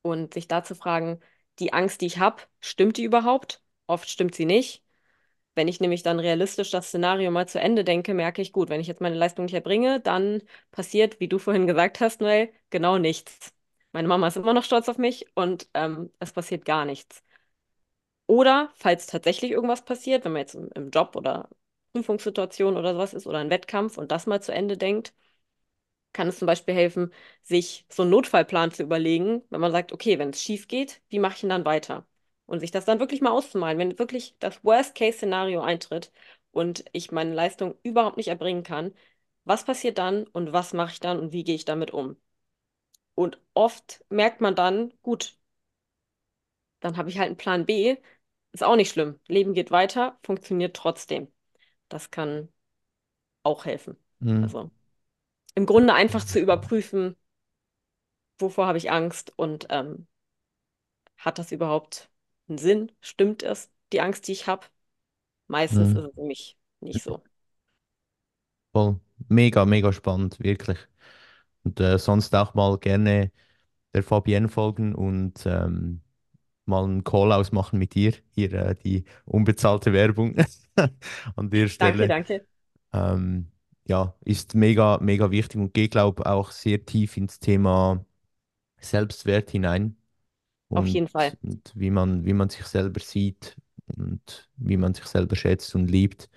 [0.01, 1.19] Und sich da zu fragen,
[1.59, 3.63] die Angst, die ich habe, stimmt die überhaupt?
[3.87, 4.83] Oft stimmt sie nicht.
[5.55, 8.81] Wenn ich nämlich dann realistisch das Szenario mal zu Ende denke, merke ich, gut, wenn
[8.81, 12.97] ich jetzt meine Leistung nicht erbringe, dann passiert, wie du vorhin gesagt hast, Noel, genau
[12.99, 13.53] nichts.
[13.93, 17.23] Meine Mama ist immer noch stolz auf mich und ähm, es passiert gar nichts.
[18.27, 21.49] Oder falls tatsächlich irgendwas passiert, wenn man jetzt im, im Job oder
[21.93, 25.13] Prüfungssituation oder sowas ist oder ein Wettkampf und das mal zu Ende denkt,
[26.13, 27.11] kann es zum Beispiel helfen,
[27.43, 31.19] sich so einen Notfallplan zu überlegen, wenn man sagt, okay, wenn es schief geht, wie
[31.19, 32.05] mache ich denn dann weiter?
[32.45, 36.11] Und sich das dann wirklich mal auszumalen, wenn wirklich das Worst-Case-Szenario eintritt
[36.51, 38.93] und ich meine Leistung überhaupt nicht erbringen kann,
[39.45, 42.17] was passiert dann und was mache ich dann und wie gehe ich damit um?
[43.15, 45.37] Und oft merkt man dann, gut,
[46.79, 47.97] dann habe ich halt einen Plan B,
[48.51, 49.19] ist auch nicht schlimm.
[49.27, 51.31] Leben geht weiter, funktioniert trotzdem.
[51.89, 52.49] Das kann
[53.43, 53.97] auch helfen.
[54.21, 54.41] Mhm.
[54.41, 54.71] Also
[55.55, 57.17] im Grunde einfach zu überprüfen,
[58.39, 60.07] wovor habe ich Angst und ähm,
[61.17, 62.09] hat das überhaupt
[62.47, 62.91] einen Sinn?
[63.01, 64.67] Stimmt es, die Angst, die ich habe?
[65.47, 65.95] Meistens Mhm.
[65.95, 67.23] ist es nämlich nicht so.
[68.71, 68.99] Voll.
[69.29, 70.77] Mega, mega spannend, wirklich.
[71.63, 73.31] Und äh, sonst auch mal gerne
[73.93, 76.01] der Fabienne folgen und ähm,
[76.65, 78.13] mal einen Call ausmachen mit ihr.
[78.31, 80.35] Hier äh, die unbezahlte Werbung
[81.37, 82.07] an der Danke, Stelle.
[82.07, 82.47] danke.
[82.93, 83.47] Ähm,
[83.85, 88.05] ja, ist mega, mega wichtig und geht, glaube auch sehr tief ins Thema
[88.79, 89.97] Selbstwert hinein
[90.73, 91.37] Auf jeden und, Fall.
[91.43, 93.57] und wie man, wie man sich selber sieht
[93.97, 96.29] und wie man sich selber schätzt und liebt.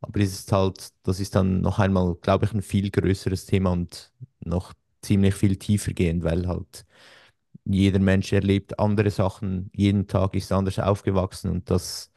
[0.00, 3.72] Aber das ist halt, das ist dann noch einmal, glaube ich, ein viel größeres Thema
[3.72, 4.12] und
[4.46, 4.72] noch
[5.02, 6.86] ziemlich viel tiefer gehend, weil halt
[7.64, 12.12] jeder Mensch erlebt andere Sachen, jeden Tag ist anders aufgewachsen und das,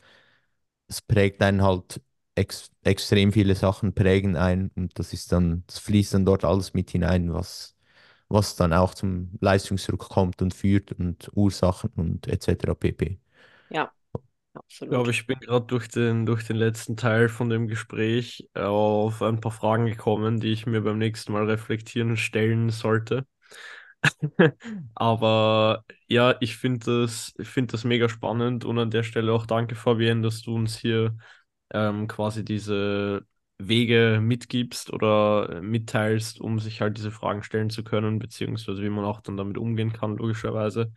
[0.88, 2.02] das prägt einen halt
[2.36, 6.74] ex extrem viele Sachen prägen ein und das ist dann, das fließt dann dort alles
[6.74, 7.76] mit hinein, was,
[8.30, 12.76] was dann auch zum Leistungsdruck kommt und führt und Ursachen und etc.
[12.76, 13.20] pp.
[13.70, 13.94] Ja,
[14.68, 15.12] Ich glaube, absolut.
[15.12, 19.52] ich bin gerade durch den, durch den letzten Teil von dem Gespräch auf ein paar
[19.52, 23.26] Fragen gekommen, die ich mir beim nächsten Mal reflektieren stellen sollte.
[24.96, 29.76] Aber ja, ich finde das, find das mega spannend und an der Stelle auch danke,
[29.76, 31.18] Fabienne, dass du uns hier
[31.74, 33.26] ähm, quasi diese
[33.60, 38.90] Wege mitgibst oder äh, mitteilst, um sich halt diese Fragen stellen zu können, beziehungsweise wie
[38.90, 40.94] man auch dann damit umgehen kann, logischerweise.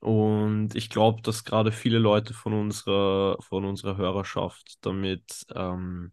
[0.00, 6.12] Und ich glaube, dass gerade viele Leute von unserer, von unserer Hörerschaft damit ähm,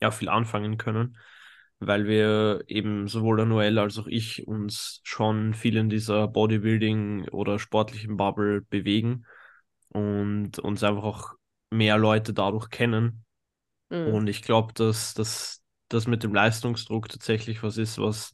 [0.00, 1.18] ja viel anfangen können,
[1.80, 7.28] weil wir eben sowohl der Noel als auch ich uns schon viel in dieser Bodybuilding
[7.30, 9.26] oder sportlichen Bubble bewegen
[9.88, 11.32] und uns einfach auch
[11.70, 13.24] mehr Leute dadurch kennen.
[13.90, 14.14] Mhm.
[14.14, 18.32] Und ich glaube, dass dass das mit dem Leistungsdruck tatsächlich was ist, was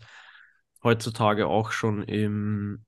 [0.82, 2.84] heutzutage auch schon im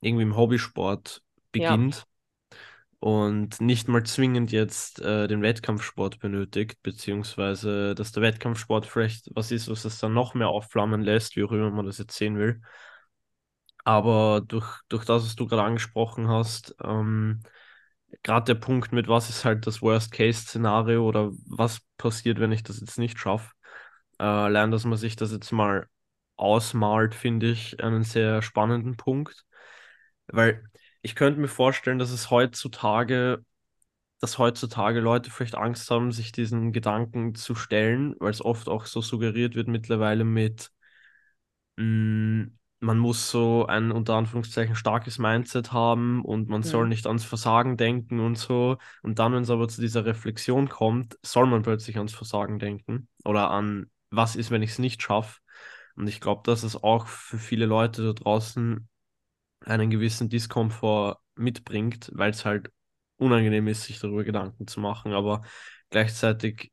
[0.00, 1.22] irgendwie im Hobbysport
[1.54, 2.06] Ja, beginnt
[3.00, 9.52] und nicht mal zwingend jetzt äh, den Wettkampfsport benötigt, beziehungsweise dass der Wettkampfsport vielleicht was
[9.52, 12.38] ist, was es dann noch mehr aufflammen lässt, wie auch immer man das jetzt sehen
[12.38, 12.60] will.
[13.84, 17.40] Aber durch, durch das, was du gerade angesprochen hast, ähm,
[18.22, 22.80] gerade der Punkt mit, was ist halt das Worst-Case-Szenario oder was passiert, wenn ich das
[22.80, 23.52] jetzt nicht schaffe,
[24.18, 25.88] äh, allein, dass man sich das jetzt mal
[26.36, 29.44] ausmalt, finde ich einen sehr spannenden Punkt.
[30.28, 30.64] Weil
[31.02, 33.44] ich könnte mir vorstellen, dass es heutzutage,
[34.20, 38.86] dass heutzutage Leute vielleicht Angst haben, sich diesen Gedanken zu stellen, weil es oft auch
[38.86, 40.70] so suggeriert wird mittlerweile mit,
[41.76, 42.48] mh,
[42.80, 46.90] man muss so ein unter Anführungszeichen starkes Mindset haben und man soll mhm.
[46.90, 48.78] nicht ans Versagen denken und so.
[49.02, 53.08] Und dann, wenn es aber zu dieser Reflexion kommt, soll man plötzlich ans Versagen denken
[53.24, 55.40] oder an, was ist, wenn ich es nicht schaffe.
[55.96, 58.88] Und ich glaube, dass es auch für viele Leute da draußen
[59.64, 62.70] einen gewissen Diskomfort mitbringt, weil es halt
[63.16, 65.12] unangenehm ist, sich darüber Gedanken zu machen.
[65.12, 65.42] Aber
[65.90, 66.72] gleichzeitig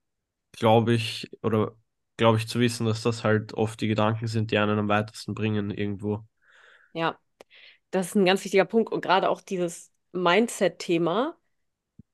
[0.52, 1.76] glaube ich, oder
[2.18, 5.34] glaube ich zu wissen, dass das halt oft die Gedanken sind, die einen am weitesten
[5.34, 6.24] bringen irgendwo.
[6.94, 7.20] Ja,
[7.92, 8.92] das ist ein ganz wichtiger Punkt.
[8.92, 11.38] Und gerade auch dieses Mindset-Thema,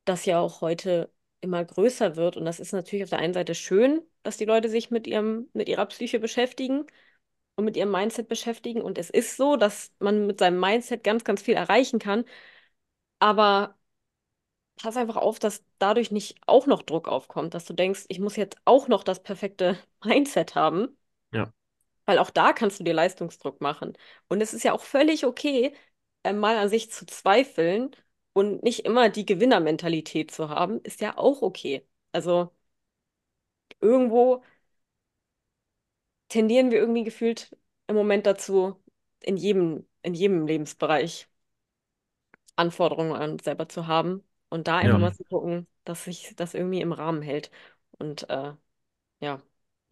[0.05, 1.11] das ja auch heute
[1.41, 2.37] immer größer wird.
[2.37, 5.49] Und das ist natürlich auf der einen Seite schön, dass die Leute sich mit ihrem,
[5.53, 6.85] mit ihrer Psyche beschäftigen
[7.61, 8.81] und mit ihrem Mindset beschäftigen.
[8.81, 12.25] Und es ist so, dass man mit seinem Mindset ganz, ganz viel erreichen kann.
[13.19, 13.77] Aber
[14.81, 18.35] pass einfach auf, dass dadurch nicht auch noch Druck aufkommt, dass du denkst, ich muss
[18.35, 20.97] jetzt auch noch das perfekte Mindset haben.
[21.33, 21.53] Ja.
[22.05, 23.93] Weil auch da kannst du dir Leistungsdruck machen.
[24.27, 25.73] Und es ist ja auch völlig okay,
[26.23, 27.95] äh, mal an sich zu zweifeln
[28.33, 31.85] und nicht immer die Gewinnermentalität zu haben, ist ja auch okay.
[32.11, 32.51] Also
[33.79, 34.43] irgendwo
[36.31, 37.55] tendieren wir irgendwie gefühlt
[37.87, 38.81] im Moment dazu,
[39.21, 41.29] in jedem, in jedem Lebensbereich
[42.55, 44.99] Anforderungen an uns selber zu haben und da einfach Ja.
[44.99, 47.51] mal zu gucken, dass sich das irgendwie im Rahmen hält.
[47.99, 48.53] Und äh,
[49.21, 49.41] ja,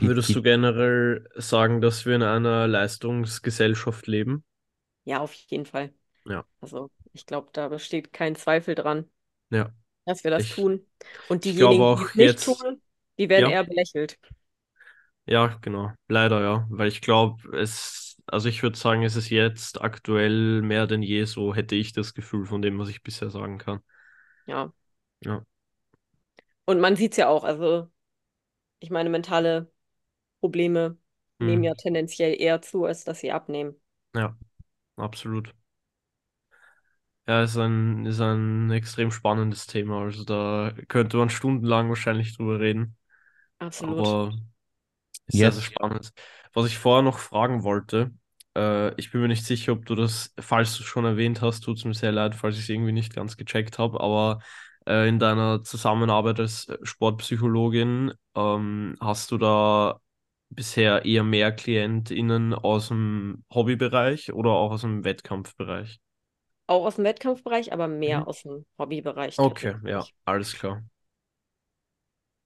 [0.01, 4.43] Würdest du generell sagen, dass wir in einer Leistungsgesellschaft leben?
[5.05, 5.93] ja, auf jeden Fall.
[6.25, 6.45] Ja.
[6.61, 9.09] Also ich glaube, da besteht kein Zweifel dran,
[9.51, 9.73] Ja.
[10.05, 10.87] dass wir das Ich, tun.
[11.27, 12.81] Und diejenigen, die auch es nicht jetzt, tun,
[13.17, 14.19] die werden ja, eher belächelt.
[15.29, 15.91] Ja, genau.
[16.07, 16.67] Leider ja.
[16.69, 21.25] Weil ich glaube, es, also ich würde sagen, es ist jetzt aktuell mehr denn je
[21.25, 23.81] so, hätte ich das Gefühl von dem, was ich bisher sagen kann.
[24.45, 24.73] Ja.
[25.21, 25.45] Ja.
[26.65, 27.89] Und man sieht es ja auch, also
[28.79, 29.71] ich meine, mentale
[30.41, 30.97] Probleme
[31.39, 31.65] nehmen Hm.
[31.65, 33.81] ja tendenziell eher zu, als dass sie abnehmen.
[34.13, 34.37] Ja,
[34.97, 35.55] absolut.
[37.27, 40.01] Ja, ist ein, ist ein extrem spannendes Thema.
[40.01, 42.97] Also da könnte man stundenlang wahrscheinlich drüber reden.
[43.59, 44.17] Absolut.
[44.17, 44.33] Aber
[45.29, 46.11] ist sehr, sehr yes, spannend.
[46.53, 48.11] Was ich vorher noch fragen wollte,
[48.55, 51.61] äh, ich bin mir nicht sicher, ob du das, falls du es schon erwähnt hast,
[51.61, 54.39] tut es mir sehr leid, falls ich es irgendwie nicht ganz gecheckt habe, aber
[54.87, 59.99] äh, in deiner Zusammenarbeit als Sportpsychologin, ähm, hast du da
[60.49, 65.99] bisher eher mehr KlientInnen aus dem Hobbybereich oder auch aus dem Wettkampfbereich?
[66.67, 68.27] Auch aus dem Wettkampfbereich, aber mehr Mhm.
[68.27, 70.83] aus dem Hobbybereich Okay, ja, alles klar.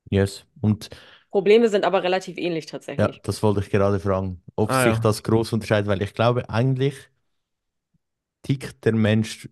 [0.09, 0.45] yes.
[0.61, 0.89] Und
[1.33, 2.65] Probleme sind aber relativ ähnlich
[2.97, 3.23] ja, tatsächlich.
[3.23, 4.99] das wollte ich gerade fragen, ob Ah sich ja.
[4.99, 6.95] das groß unterscheidet, weil ich glaube, eigentlich
[8.43, 9.49] tickt der Mensch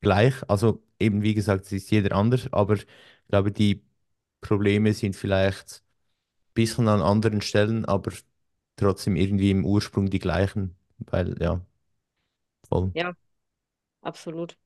[0.00, 0.34] gleich.
[0.48, 2.86] Also eben, wie gesagt, es ist jeder anders, aber ich
[3.28, 3.84] glaube, die
[4.40, 5.82] Probleme sind vielleicht
[6.50, 8.12] ein bisschen an anderen Stellen, aber
[8.76, 11.60] trotzdem irgendwie im Ursprung die gleichen, weil ja,
[12.68, 12.94] voll.
[12.94, 13.14] Ja,
[14.02, 14.58] absolut.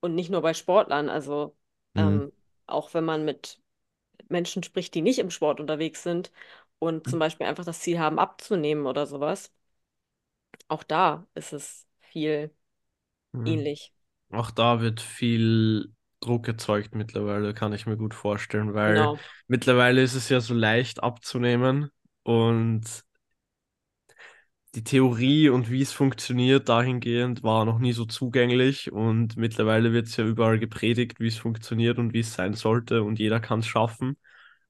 [0.00, 1.56] Und nicht nur bei Sportlern, also
[1.94, 2.22] Mhm.
[2.22, 2.32] ähm,
[2.66, 3.60] auch wenn man mit
[4.28, 6.32] Menschen spricht, die nicht im Sport unterwegs sind
[6.78, 9.52] und zum Beispiel einfach das Ziel haben, abzunehmen oder sowas,
[10.68, 12.54] auch da ist es viel
[13.32, 13.64] Mhm.
[13.64, 13.94] ähnlich.
[14.30, 19.24] Auch da wird viel Druck erzeugt mittlerweile, kann ich mir gut vorstellen, weil Genau.
[19.48, 21.90] mittlerweile ist es ja so leicht abzunehmen
[22.24, 23.04] und
[24.74, 30.06] die Theorie und wie es funktioniert dahingehend war noch nie so zugänglich und mittlerweile wird
[30.06, 33.60] es ja überall gepredigt, wie es funktioniert und wie es sein sollte und jeder kann
[33.60, 34.16] es schaffen.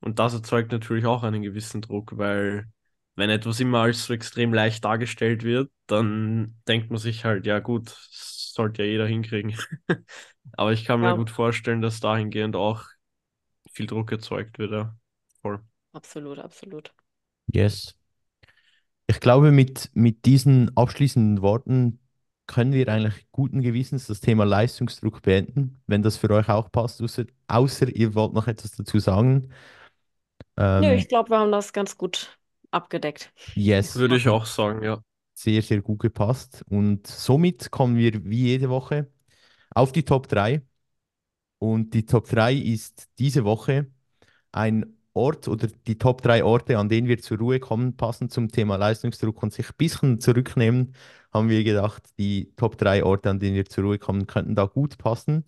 [0.00, 2.66] Und das erzeugt natürlich auch einen gewissen Druck, weil
[3.14, 7.61] wenn etwas immer als so extrem leicht dargestellt wird, dann denkt man sich halt, ja
[7.61, 9.57] gut, das sollte ja jeder hinkriegen.
[10.57, 12.84] Aber ich kann mir Ja, gut vorstellen, dass dahingehend auch
[13.72, 14.96] viel Druck erzeugt wird, ja.
[15.42, 15.61] Voll.
[15.94, 16.92] absolut, absolut.
[17.53, 17.94] Yes.
[19.13, 22.01] Ich glaube, mit, mit diesen abschließenden Worten
[22.47, 27.03] können wir eigentlich guten Gewissens das Thema Leistungsdruck beenden, wenn das für euch auch passt,
[27.03, 29.51] außer, außer ihr wollt noch etwas dazu sagen.
[30.79, 32.39] Nö, Ähm, ich glaube, wir haben das ganz gut
[32.71, 33.33] abgedeckt.
[33.55, 35.03] yes, Würde ich auch sagen, ja.
[35.35, 36.65] sehr, sehr gut gepasst.
[36.69, 39.11] Und somit kommen wir wie jede Woche
[39.75, 40.63] auf die Top 3.
[41.59, 43.89] Und die Top 3 ist diese Woche
[44.53, 48.49] ein Ort oder die Top 3 Orte, an denen wir zur Ruhe kommen, passend zum
[48.51, 50.95] Thema Leistungsdruck und sich ein bisschen zurücknehmen,
[51.33, 54.65] haben wir gedacht, die Top 3 Orte, an denen wir zur Ruhe kommen, könnten da
[54.67, 55.45] gut passen.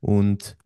[0.00, 0.56] Und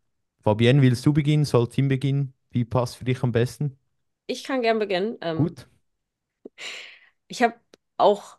[0.42, 1.44] Fabienne, willst du beginnen?
[1.44, 2.34] Soll Tim beginnen?
[2.50, 3.78] Wie passt für dich am besten?
[4.26, 5.18] Ich kann gern beginnen.
[5.20, 5.66] Ähm, Gut.
[7.28, 7.54] ich habe
[7.96, 8.38] auch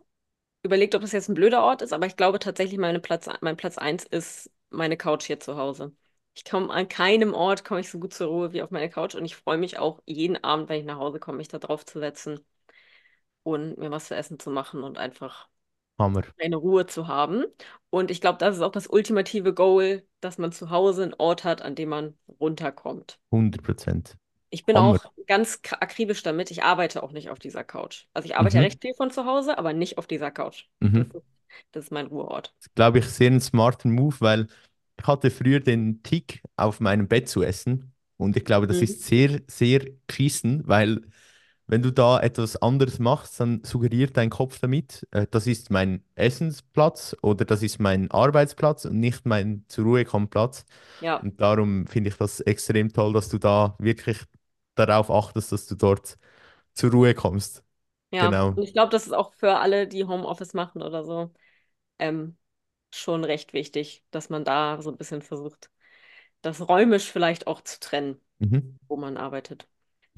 [0.64, 3.58] überlegt, ob das jetzt ein blöder Ort ist, aber ich glaube tatsächlich, meine Platz, mein
[3.58, 5.96] Platz 1 ist meine Couch hier zu Hause.
[6.38, 9.16] Ich komme an keinem Ort, komme ich so gut zur Ruhe wie auf meine Couch
[9.16, 11.86] und ich freue mich auch jeden Abend, wenn ich nach Hause komme, mich da drauf
[11.86, 12.40] zu setzen
[13.44, 15.48] und mir was zu essen zu machen und einfach
[16.00, 16.24] Hammer.
[16.40, 17.46] eine Ruhe zu haben.
[17.92, 21.44] Und ich glaube, das ist auch das ultimative Goal, dass man zu Hause einen Ort
[21.46, 23.20] hat, an dem man runterkommt.
[23.32, 24.18] 100 Prozent.
[24.50, 25.00] Ich bin Hammer.
[25.02, 26.52] auch ganz akribisch damit.
[26.52, 28.06] Ich arbeite auch nicht auf dieser Couch.
[28.14, 28.64] Also ich arbeite ja Mhm.
[28.64, 30.66] recht viel von zu Hause, aber nicht auf dieser Couch.
[30.82, 31.12] Mhm.
[31.12, 31.28] Das ist,
[31.72, 32.56] das ist mein Ruheort.
[32.60, 34.48] Das glaube ich, sehr ein smarter Move, weil
[35.00, 37.94] ich hatte früher den Tick, auf meinem Bett zu essen.
[38.18, 38.82] Und ich glaube, das Mhm.
[38.82, 41.02] ist sehr, sehr geschissen, weil
[41.68, 46.04] wenn du da etwas anderes machst, dann suggeriert dein Kopf damit, äh, das ist mein
[46.16, 50.66] Essensplatz oder das ist mein Arbeitsplatz und nicht mein zur Ruhe kommen Platz.
[51.00, 54.20] Ja, Und darum finde ich das extrem toll, dass du da wirklich
[54.76, 56.18] darauf achtest, dass du dort
[56.74, 57.64] zur Ruhe kommst.
[58.12, 58.30] ja.
[58.30, 58.56] Genau.
[58.56, 61.32] Und ich glaube, das ist auch für alle, die Homeoffice machen oder so,
[62.00, 62.38] ähm,
[63.00, 65.70] schon recht wichtig, dass man da so ein bisschen versucht,
[66.42, 68.78] das räumisch vielleicht auch zu trennen, Mhm.
[68.90, 69.68] wo man arbeitet.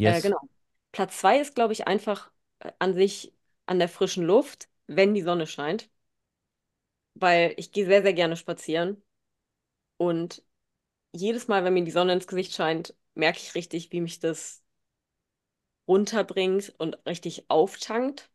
[0.03, 0.23] Äh, Yes.
[0.23, 0.39] genau.
[0.93, 3.33] Platz zwei ist, glaube ich, einfach äh, an sich
[3.67, 5.89] an der frischen Luft, wenn die Sonne scheint.
[7.15, 9.03] Weil ich gehe sehr, sehr gerne spazieren.
[9.97, 10.43] Und
[11.13, 14.63] jedes Mal, wenn mir die Sonne ins Gesicht scheint, merke ich richtig, wie mich das
[15.89, 18.29] runterbringt und richtig auftankt.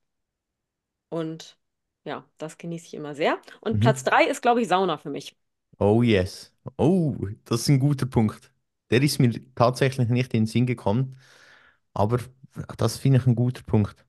[1.09, 1.57] Und
[2.05, 3.41] ja, das genieße ich immer sehr.
[3.61, 3.81] Und Mhm.
[3.81, 5.37] Platz drei ist, glaube ich, Sauna für mich.
[5.79, 6.53] Oh yes.
[6.79, 8.53] Oh, das ist ein guter Punkt.
[8.91, 11.17] Der ist mir tatsächlich nicht in den Sinn gekommen,
[11.95, 12.21] aber
[12.79, 14.07] das finde ich ein guter Punkt.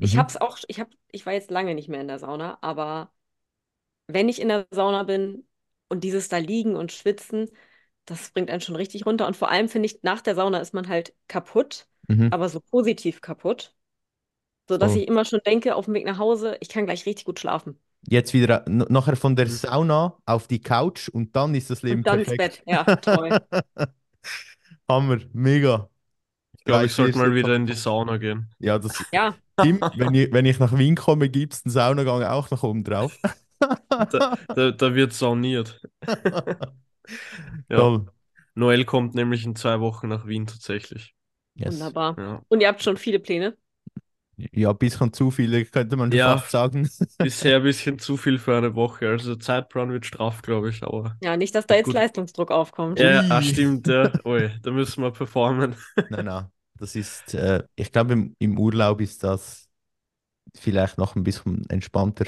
[0.00, 0.18] Ich Mhm.
[0.18, 3.12] habe es auch, ich hab, ich war jetzt lange nicht mehr in der Sauna, aber
[4.06, 5.46] wenn ich in der Sauna bin
[5.88, 7.50] und dieses da liegen und schwitzen,
[8.06, 9.26] das bringt einen schon richtig runter.
[9.26, 12.30] Und vor allem finde ich, nach der Sauna ist man halt kaputt, Mhm.
[12.30, 13.74] aber so positiv kaputt,
[14.68, 14.96] sodass Voll.
[14.96, 17.78] ich immer schon denke, auf dem Weg nach Hause, ich kann gleich richtig gut schlafen.
[18.08, 19.50] Jetzt wieder nachher von der Mhm.
[19.50, 22.36] Sauna auf die Couch und dann ist das Leben Und dann ins perfekt.
[22.36, 22.62] Bett.
[22.66, 23.30] Ja, toll.
[24.88, 25.88] Hammer, mega.
[26.58, 27.74] Ich glaube, ich sollte mal wieder in die.
[27.74, 28.50] Sauna gehen.
[28.58, 32.22] Ja, das, Ja, Tim, wenn ich, wenn ich nach Wien komme, gibt es einen Saunagang
[32.24, 33.20] auch noch oben drauf.
[34.10, 35.80] Da, da, da wird sauniert.
[37.68, 37.76] Ja.
[37.78, 38.06] Toll.
[38.54, 41.14] Noel kommt nämlich in zwei Wochen nach Wien tatsächlich.
[41.54, 41.74] Yes.
[41.74, 42.16] wunderbar.
[42.18, 42.42] Ja.
[42.48, 43.56] Und ihr habt schon viele Pläne?
[44.52, 46.38] Ja, ein bisschen zu viele, könnte man Ja.
[46.38, 46.88] fast sagen.
[47.18, 49.08] Bisher ein bisschen zu viel für eine Woche.
[49.08, 51.16] Also der Zeitplan wird straff, glaube ich, aber.
[51.22, 51.94] Ja, nicht, dass da jetzt Gut.
[51.94, 52.98] Leistungsdruck aufkommt.
[52.98, 54.12] Ja, ah, stimmt, ja.
[54.24, 55.76] Ui, da müssen wir performen.
[56.08, 56.46] Nein, nein.
[56.78, 59.68] Das ist, äh, ich glaube, im, im Urlaub ist das
[60.54, 62.26] vielleicht noch ein bisschen entspannter.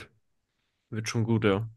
[0.91, 1.69] Wird schon gut, ja.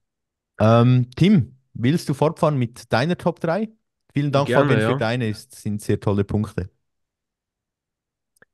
[0.60, 3.70] Ähm, Tim, willst du fortfahren mit deiner Top 3?
[4.14, 4.98] Vielen Dank, Gerne, Fabian, für ja.
[4.98, 5.30] deine.
[5.30, 6.70] Es sind sehr tolle Punkte.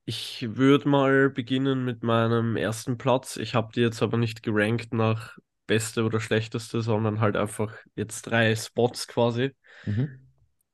[0.06, 3.38] Ich würde mal beginnen mit meinem ersten Platz.
[3.38, 8.24] Ich habe die jetzt aber nicht gerankt nach beste oder schlechteste, sondern halt einfach jetzt
[8.24, 9.56] drei Spots quasi.
[9.86, 10.20] Mhm.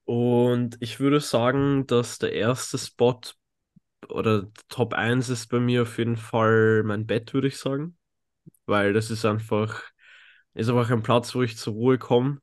[0.06, 3.20] Und ich würde sagen, dass der erste Spot
[4.08, 7.96] oder Top 1 ist bei mir auf jeden Fall mein Bett, würde ich sagen.
[8.66, 9.84] Weil das ist einfach,
[10.56, 12.40] ist einfach ein Platz, wo ich zur Ruhe komme.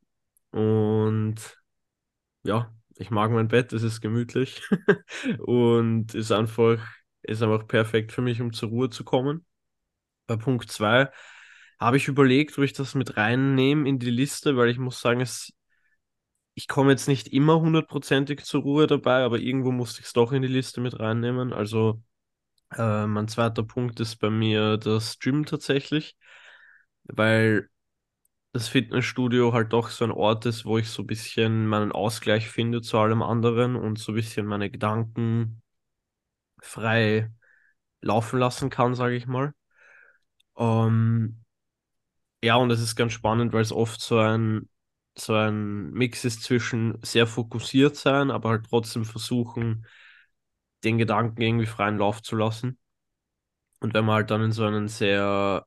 [0.52, 1.36] Und
[2.44, 4.62] ja, ich mag mein Bett, es ist gemütlich
[5.38, 6.86] und ist einfach,
[7.22, 9.44] ist einfach perfekt für mich, um zur Ruhe zu kommen.
[10.26, 11.08] Bei Punkt 2
[11.80, 15.20] habe ich überlegt, ob ich das mit reinnehme in die Liste, weil ich muss sagen,
[15.20, 15.52] es,
[16.54, 20.32] ich komme jetzt nicht immer hundertprozentig zur Ruhe dabei, aber irgendwo musste ich es doch
[20.32, 21.52] in die Liste mit reinnehmen.
[21.52, 22.02] Also
[22.76, 26.16] äh, mein zweiter Punkt ist bei mir das Gym tatsächlich,
[27.04, 27.68] weil
[28.56, 32.48] das Fitnessstudio halt doch so ein Ort ist, wo ich so ein bisschen meinen Ausgleich
[32.48, 35.62] finde zu allem anderen und so ein bisschen meine Gedanken
[36.62, 37.30] frei
[38.02, 39.54] laufen lassen kann, sage ich mal.
[40.56, 41.44] Ähm,
[42.42, 44.68] ja, und es ist ganz spannend, weil es oft so ein,
[45.18, 49.86] so ein Mix ist zwischen sehr fokussiert sein, aber halt trotzdem versuchen,
[50.84, 52.78] den Gedanken irgendwie freien Lauf zu lassen.
[53.80, 55.66] Und wenn man halt dann in so einen sehr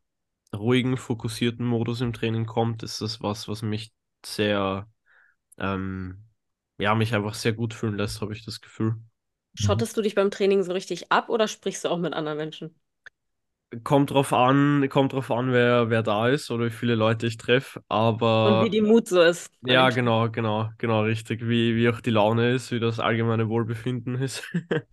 [0.56, 3.91] ruhigen, fokussierten Modus im Training kommt, ist das was, was mich
[4.26, 4.88] sehr,
[5.60, 6.26] ähm,
[6.80, 8.97] ja, mich einfach sehr gut fühlen lässt, habe ich das Gefühl.
[9.54, 12.74] Schottest du dich beim Training so richtig ab oder sprichst du auch mit anderen Menschen?
[13.84, 17.38] kommt drauf an, kommt drauf an, wer, wer da ist oder wie viele Leute ich
[17.38, 17.84] treffe.
[18.41, 19.52] Und wie Aber die Mut so ist.
[19.62, 21.41] ja, genau, genau, genau, richtig.
[21.47, 24.43] Wie, wie auch die Laune ist, wie das allgemeine Wohlbefinden ist.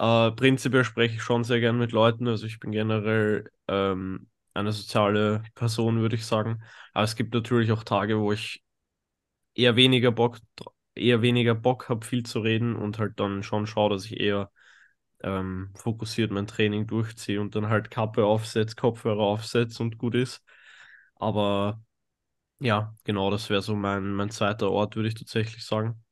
[0.00, 2.28] Äh, prinzipiell spreche ich schon sehr gern mit Leuten.
[2.28, 6.62] Also ich bin generell ähm, eine soziale Person, würde ich sagen.
[6.92, 8.64] Aber es gibt natürlich auch Tage, wo ich
[9.54, 10.38] eher weniger Bock,
[10.94, 14.50] eher weniger Bock habe, viel zu reden und halt dann schon schaue, dass ich eher
[15.22, 20.42] ähm, fokussiert mein Training durchziehe und dann halt Kappe aufsetze, Kopfhörer aufsetze und gut ist.
[21.16, 21.82] Aber
[22.60, 26.02] ja, genau, das wäre so mein, mein zweiter Ort, würde ich tatsächlich sagen.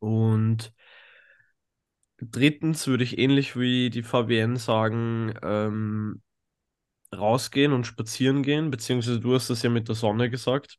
[0.00, 0.72] Und
[2.20, 6.22] drittens würde ich ähnlich wie die Fabienne sagen, ähm,
[7.16, 10.78] rausgehen und spazieren gehen, beziehungsweise du hast das ja mit der Sonne gesagt,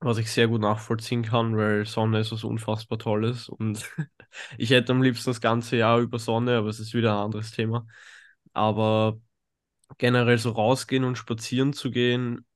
[0.00, 3.90] was ich sehr gut nachvollziehen kann, weil Sonne ist was unfassbar Tolles und
[4.58, 7.52] ich hätte am liebsten das ganze Jahr über Sonne, aber es ist wieder ein anderes
[7.52, 7.86] Thema.
[8.54, 9.20] Aber
[9.98, 12.46] generell so rausgehen und spazieren zu gehen,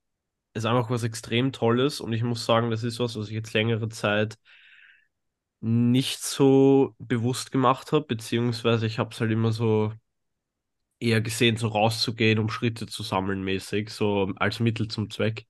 [0.55, 3.55] ist einfach was extrem Tolles und ich muss sagen, das ist was, was ich jetzt
[3.55, 4.39] längere Zeit
[5.61, 9.93] nicht so bewusst gemacht habe, beziehungsweise ich habe es halt immer so
[11.01, 15.47] eher gesehen, so rauszugehen, um Schritte zu sammeln, mäßig, so als Mittel zum Zweck.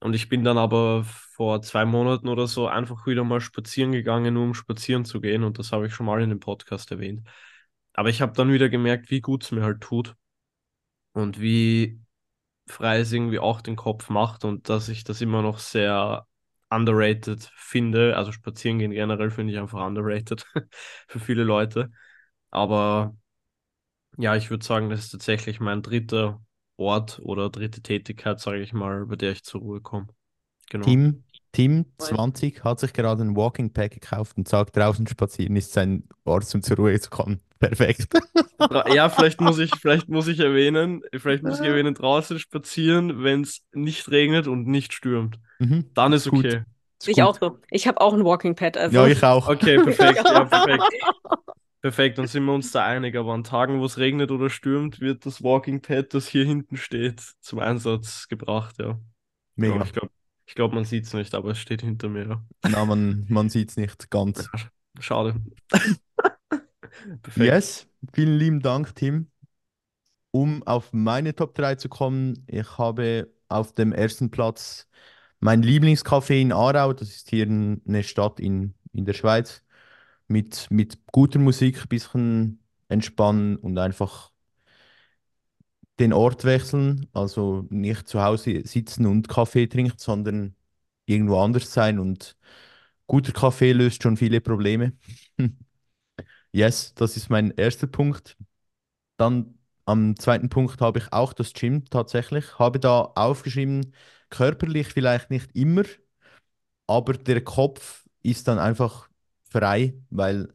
[0.00, 4.36] Und ich bin dann aber vor zwei Monaten oder so einfach wieder mal spazieren gegangen,
[4.36, 5.42] um spazieren zu gehen.
[5.44, 7.26] Und das habe ich schon mal in dem Podcast erwähnt.
[7.94, 10.14] Aber ich habe dann wieder gemerkt, wie gut es mir halt tut
[11.12, 12.00] und wie
[12.68, 16.26] frei es irgendwie auch den Kopf macht und dass ich das immer noch sehr
[16.70, 18.16] underrated finde.
[18.16, 20.46] Also spazieren gehen generell finde ich einfach underrated
[21.08, 21.90] für viele Leute.
[22.50, 23.16] Aber
[24.18, 26.40] ja, ich würde sagen, das ist tatsächlich mein dritter
[26.76, 30.08] Ort oder dritte Tätigkeit, sage ich mal, bei der ich zur Ruhe komme.
[30.70, 30.84] Genau.
[30.84, 32.08] Tim, Tim, Voll.
[32.08, 36.54] 20, hat sich gerade ein Walking Pack gekauft und sagt, draußen spazieren ist sein Ort,
[36.54, 37.40] um zur Ruhe zu kommen.
[37.58, 38.08] Perfekt.
[38.94, 43.42] Ja, vielleicht muss ich, vielleicht muss ich erwähnen, vielleicht muss ich erwähnen, draußen spazieren, wenn
[43.42, 45.40] es nicht regnet und nicht stürmt.
[45.58, 45.86] Mhm.
[45.94, 46.44] Dann ist Gut.
[46.44, 46.62] okay.
[47.00, 47.24] Ist Ich gut.
[47.24, 47.58] auch so.
[47.70, 48.76] Ich habe auch ein Walking Pad.
[48.76, 48.96] Also.
[48.96, 49.48] Ja, ich auch.
[49.48, 50.84] Okay, perfekt, ja, perfekt.
[51.80, 53.16] Perfekt, dann sind wir uns da einig.
[53.16, 56.76] Aber an Tagen, wo es regnet oder stürmt, wird das Walking Pad, das hier hinten
[56.76, 58.98] steht, zum Einsatz gebracht, ja.
[59.54, 59.82] Mega.
[59.84, 60.10] ich glaube,
[60.46, 62.28] ich glaub, man sieht es nicht, aber es steht hinter mir.
[62.28, 62.44] Ja.
[62.68, 64.48] Na, man, man sieht es nicht ganz.
[64.98, 65.34] Schade.
[67.22, 67.46] Perfekt.
[67.46, 69.30] Yes, vielen lieben Dank, Tim.
[70.30, 74.88] Um auf meine Top 3 zu kommen, ich habe auf dem ersten Platz
[75.40, 76.92] mein Lieblingscafé in Aarau.
[76.92, 79.62] Das ist hier eine Stadt in, in der Schweiz
[80.28, 84.32] mit, mit guter Musik, bisschen entspannen und einfach
[85.98, 87.06] den Ort wechseln.
[87.12, 90.54] Also nicht zu Hause sitzen und Kaffee trinken, sondern
[91.06, 91.98] irgendwo anders sein.
[91.98, 92.36] Und
[93.06, 94.92] guter Kaffee löst schon viele Probleme.
[96.52, 98.36] Yes, das ist mein erster Punkt.
[99.18, 102.58] Dann am zweiten Punkt habe ich auch das Gym tatsächlich.
[102.58, 103.94] Habe da aufgeschrieben,
[104.30, 105.84] körperlich vielleicht nicht immer,
[106.86, 109.07] aber der Kopf ist dann einfach
[109.50, 110.48] frei, weil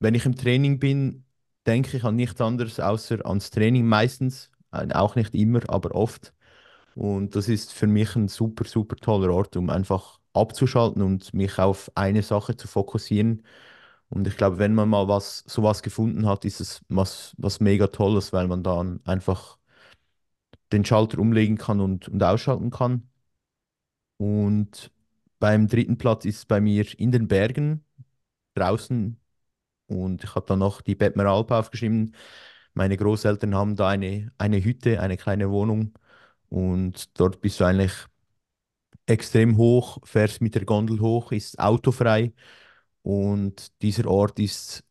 [0.00, 1.24] wenn ich im Training bin,
[1.66, 4.50] denke ich an nichts anderes außer ans Training meistens.
[4.72, 6.34] Äh, Auch nicht immer, aber oft.
[6.94, 11.58] Und das ist für mich ein super, super toller Ort, um einfach abzuschalten und mich
[11.58, 13.42] auf eine Sache zu fokussieren.
[14.10, 17.88] Und ich glaube, wenn man mal was, sowas gefunden hat, ist es was, was mega
[17.88, 19.58] Tolles, weil man dann einfach
[20.72, 23.10] den Schalter umlegen kann und, und ausschalten kann.
[24.18, 24.90] Und
[25.38, 27.84] beim dritten Platz ist es bei mir in den Bergen
[28.56, 29.20] draußen.
[29.88, 32.14] Und ich habe dann noch die Bettmer Alp aufgeschrieben.
[32.74, 35.94] Meine Großeltern haben da eine, eine Hütte, eine kleine Wohnung.
[36.50, 37.92] Und dort bist du eigentlich
[39.06, 42.32] extrem hoch, fährst mit der Gondel hoch, ist autofrei.
[43.02, 44.84] Und dieser Ort ist,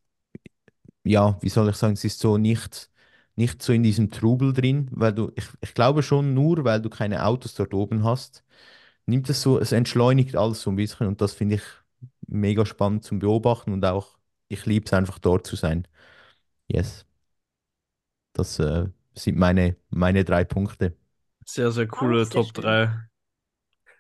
[1.03, 2.89] ja, wie soll ich sagen, es ist so nicht,
[3.35, 6.89] nicht so in diesem Trubel drin, weil du, ich, ich glaube schon, nur weil du
[6.89, 8.43] keine Autos dort oben hast,
[9.05, 11.63] nimmt es so, es entschleunigt alles so ein bisschen und das finde ich
[12.27, 14.17] mega spannend zum Beobachten und auch,
[14.47, 15.87] ich liebe es einfach dort zu sein.
[16.67, 17.05] Yes.
[18.33, 20.95] Das äh, sind meine, meine drei Punkte.
[21.45, 22.53] Sehr, sehr coole sehr Top schön.
[22.53, 22.89] 3.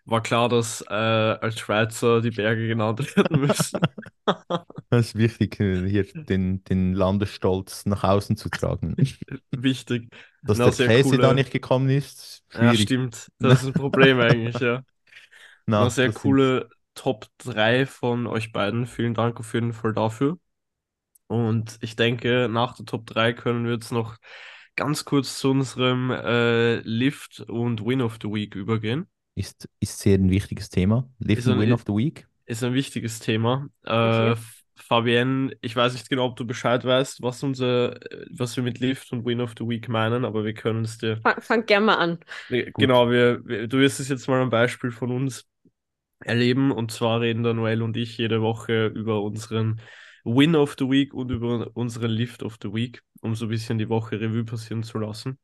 [0.05, 3.79] War klar, dass äh, als Schweizer die Berge genannt werden müssen.
[4.89, 8.95] Das ist wichtig, äh, hier den, den Landesstolz nach außen zu tragen.
[9.51, 10.09] Wichtig.
[10.45, 12.75] Dass Na, der Käse da coole- nicht gekommen ist, Ja, schwierig.
[12.75, 13.29] stimmt.
[13.41, 14.83] Das ist ein Problem eigentlich, ja.
[15.67, 18.85] Na, Na, sehr coole Top 3 von euch beiden.
[18.87, 20.37] Vielen Dank auf jeden Fall dafür.
[21.27, 24.17] Und ich denke, nach der Top 3 können wir jetzt noch
[24.75, 29.07] ganz kurz zu unserem äh, Lift und Win of the Week übergehen.
[29.35, 31.09] Ist, ist sehr ein wichtiges Thema.
[31.47, 32.27] And ein- Win of the Week.
[32.45, 33.67] Ist ein wichtiges Thema.
[33.83, 34.31] Äh, Okay.
[34.33, 37.97] F- Fabienne, ich weiß nicht genau, ob du Bescheid weißt, was unser,
[38.29, 41.17] was wir mit Lift und Win of the Week meinen, aber wir können es dir.
[41.23, 42.19] Fang, fang gerne mal an.
[42.49, 45.45] Genau, wir, wir, du wirst es jetzt mal ein Beispiel von uns
[46.19, 46.71] erleben.
[46.71, 49.79] Und zwar reden da Noel und ich jede Woche über unseren
[50.23, 53.77] Win of the Week und über unseren Lift of the Week, um so ein bisschen
[53.77, 55.37] die Woche Revue passieren zu lassen.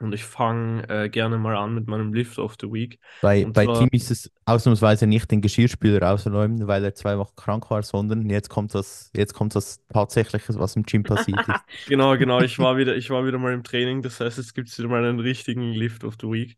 [0.00, 3.00] Und ich fange äh, gerne mal an mit meinem Lift of the Week.
[3.20, 7.18] Bei, Und bei zwar- Tim ist es ausnahmsweise nicht den Geschirrspüler rausräumen, weil er zwei
[7.18, 11.40] Wochen krank war, sondern jetzt kommt das, jetzt kommt das Tatsächliche, was im Gym passiert
[11.40, 11.60] ist.
[11.88, 12.40] Genau, genau.
[12.40, 14.00] Ich war wieder, ich war wieder mal im Training.
[14.02, 16.56] Das heißt, jetzt gibt es wieder mal einen richtigen Lift of the Week.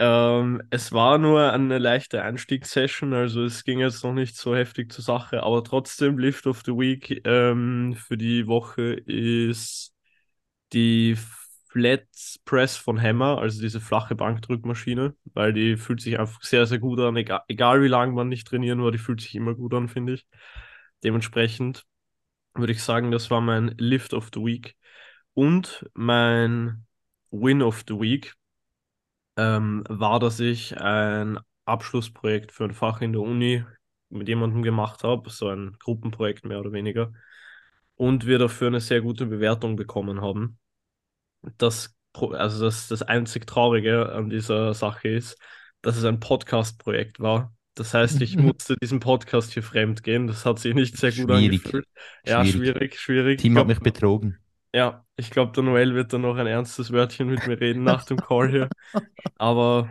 [0.00, 4.92] Ähm, es war nur eine leichte Einstiegssession, also es ging jetzt noch nicht so heftig
[4.92, 9.92] zur Sache, aber trotzdem Lift of the Week ähm, für die Woche ist
[10.72, 11.16] die
[11.70, 12.06] Flat
[12.44, 17.00] Press von Hammer, also diese flache Bankdrückmaschine, weil die fühlt sich einfach sehr, sehr gut
[17.00, 19.88] an, egal, egal wie lange man nicht trainieren war, die fühlt sich immer gut an,
[19.88, 20.26] finde ich.
[21.04, 21.84] Dementsprechend
[22.54, 24.76] würde ich sagen, das war mein Lift of the Week.
[25.34, 26.86] Und mein
[27.30, 28.34] Win of the Week
[29.38, 33.64] ähm, war, dass ich ein Abschlussprojekt für ein Fach in der Uni
[34.10, 37.12] mit jemandem gemacht habe, so ein Gruppenprojekt mehr oder weniger,
[37.94, 40.58] und wir dafür eine sehr gute Bewertung bekommen haben.
[41.56, 45.38] Das, also das, das einzig Traurige an dieser Sache ist,
[45.82, 47.54] dass es ein Podcast-Projekt war.
[47.74, 50.26] Das heißt, ich musste diesem Podcast hier fremd gehen.
[50.26, 51.60] Das hat sich nicht sehr gut Schwierig.
[51.64, 51.86] angefühlt.
[52.26, 52.70] Ja, Schwierig.
[52.70, 53.44] schwierig, schwierig.
[53.44, 54.38] Ich hat mich betrogen.
[54.78, 58.04] Ja, ich glaube, der Noel wird dann noch ein ernstes Wörtchen mit mir reden nach
[58.04, 58.68] dem Call hier.
[59.36, 59.90] Aber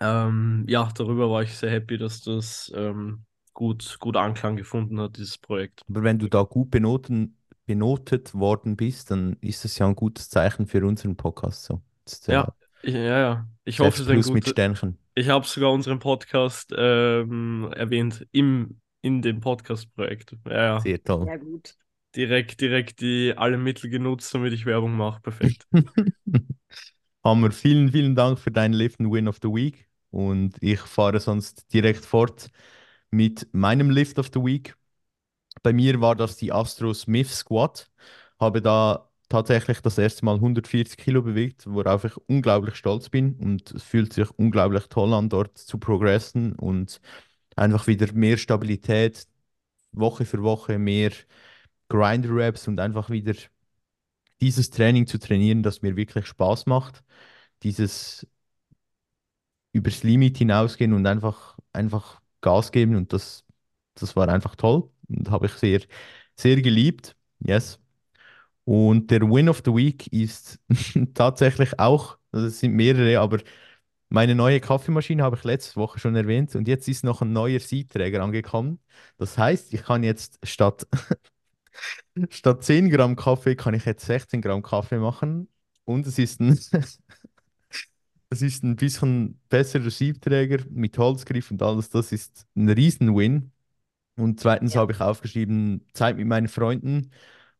[0.00, 5.18] ähm, ja, darüber war ich sehr happy, dass das ähm, gut, gut Anklang gefunden hat,
[5.18, 5.82] dieses Projekt.
[5.90, 7.36] Aber wenn du da gut benoten,
[7.66, 11.64] benotet worden bist, dann ist das ja ein gutes Zeichen für unseren Podcast.
[11.64, 11.82] So.
[12.26, 12.48] Ja,
[12.80, 13.48] ich, ja, ja.
[13.64, 14.48] Ich hoffe, es ist ein Plus mit.
[14.48, 14.96] Sternchen.
[15.14, 20.38] Ich habe sogar unseren Podcast ähm, erwähnt im, in dem Podcast-Projekt.
[20.46, 20.80] Ja, ja.
[20.80, 21.26] Sehr toll.
[21.26, 21.74] Ja, gut.
[22.16, 25.20] Direkt, direkt die alle Mittel genutzt, damit ich Werbung mache.
[25.20, 25.66] Perfekt.
[27.24, 29.88] Hammer, vielen, vielen Dank für deinen Lift and Win of the Week.
[30.10, 32.50] Und ich fahre sonst direkt fort
[33.10, 34.74] mit meinem Lift of the Week.
[35.62, 37.90] Bei mir war das die Astro Smith Squat.
[38.40, 43.34] Habe da tatsächlich das erste Mal 140 Kilo bewegt, worauf ich unglaublich stolz bin.
[43.36, 47.00] Und es fühlt sich unglaublich toll an, dort zu progressen und
[47.56, 49.28] einfach wieder mehr Stabilität,
[49.92, 51.12] Woche für Woche mehr
[51.90, 53.34] Grind-Reps und einfach wieder
[54.40, 57.02] dieses Training zu trainieren, das mir wirklich Spaß macht.
[57.62, 58.26] Dieses
[59.72, 63.44] übers Limit hinausgehen und einfach, einfach Gas geben und das,
[63.94, 65.80] das war einfach toll und habe ich sehr,
[66.36, 67.16] sehr geliebt.
[67.40, 67.78] Yes.
[68.64, 70.60] Und der Win of the Week ist
[71.14, 73.40] tatsächlich auch, also es sind mehrere, aber
[74.10, 77.60] meine neue Kaffeemaschine habe ich letzte Woche schon erwähnt und jetzt ist noch ein neuer
[77.60, 78.80] Siebträger angekommen.
[79.18, 80.86] Das heißt, ich kann jetzt statt,
[82.30, 85.48] statt 10 Gramm Kaffee, kann ich jetzt 16 Gramm Kaffee machen
[85.84, 86.58] und es ist ein,
[88.30, 91.90] es ist ein bisschen besserer Siebträger mit Holzgriff und alles.
[91.90, 93.52] Das ist ein Riesen-Win.
[94.16, 94.82] Und zweitens Ja.
[94.82, 97.12] habe ich aufgeschrieben, Zeit mit meinen Freunden.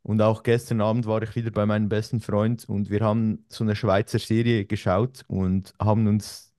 [0.02, 3.64] Und auch gestern Abend war ich wieder bei meinem besten Freund und wir haben so
[3.64, 6.52] eine Schweizer Serie geschaut und haben uns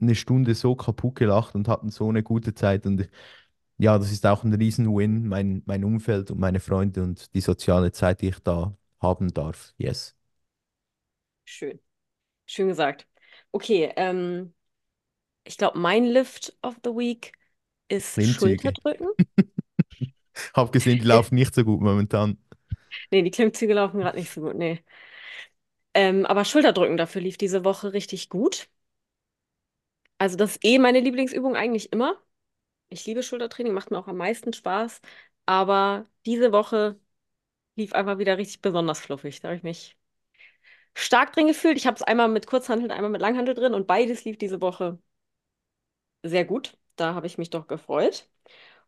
[0.00, 2.86] eine Stunde so kaputt gelacht und hatten so eine gute Zeit.
[2.86, 3.08] Und
[3.80, 7.92] ja, das ist auch ein Riesen-Win, mein, mein Umfeld und meine Freunde und die soziale
[7.92, 9.74] Zeit, die ich da haben darf.
[9.78, 10.16] Yes.
[11.44, 11.80] Schön.
[12.46, 13.06] Schön gesagt.
[13.52, 14.54] Okay, ähm,
[15.44, 17.32] ich glaube, mein Lift of the Week
[17.88, 18.60] ist Klimmzüge.
[18.62, 19.08] Schulterdrücken.
[20.54, 22.38] Hab gesehen, die laufen nicht so gut momentan.
[23.10, 24.82] Nee, die Klimmzüge laufen gerade nicht so gut, nee.
[25.94, 28.68] Ähm, aber Schulterdrücken dafür lief diese Woche richtig gut.
[30.18, 32.16] Also das ist eh meine Lieblingsübung eigentlich immer.
[32.90, 35.00] Ich liebe Schultertraining, macht mir auch am meisten Spaß.
[35.46, 36.98] Aber diese Woche
[37.76, 39.40] lief einfach wieder richtig besonders fluffig.
[39.40, 39.96] Da habe ich mich
[40.94, 41.76] stark drin gefühlt.
[41.78, 44.98] Ich habe es einmal mit Kurzhanteln, einmal mit Langhantel drin und beides lief diese Woche
[46.22, 46.76] sehr gut.
[46.96, 48.28] Da habe ich mich doch gefreut.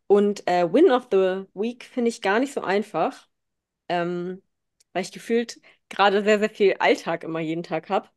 [0.07, 3.29] Und äh, Win of the Week finde ich gar nicht so einfach,
[3.89, 4.41] ähm,
[4.93, 8.09] weil ich gefühlt gerade sehr, sehr viel Alltag immer jeden Tag habe.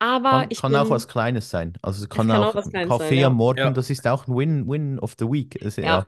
[0.00, 1.74] Aber Kann, ich kann auch bin, was Kleines sein.
[1.82, 3.28] Also es kann kann auch auch was Kleines Kaffee sein, ja.
[3.28, 3.74] am Morgen, Ja.
[3.74, 5.58] das ist auch ein Win, Win of the Week.
[5.62, 6.06] Also, ja, ja.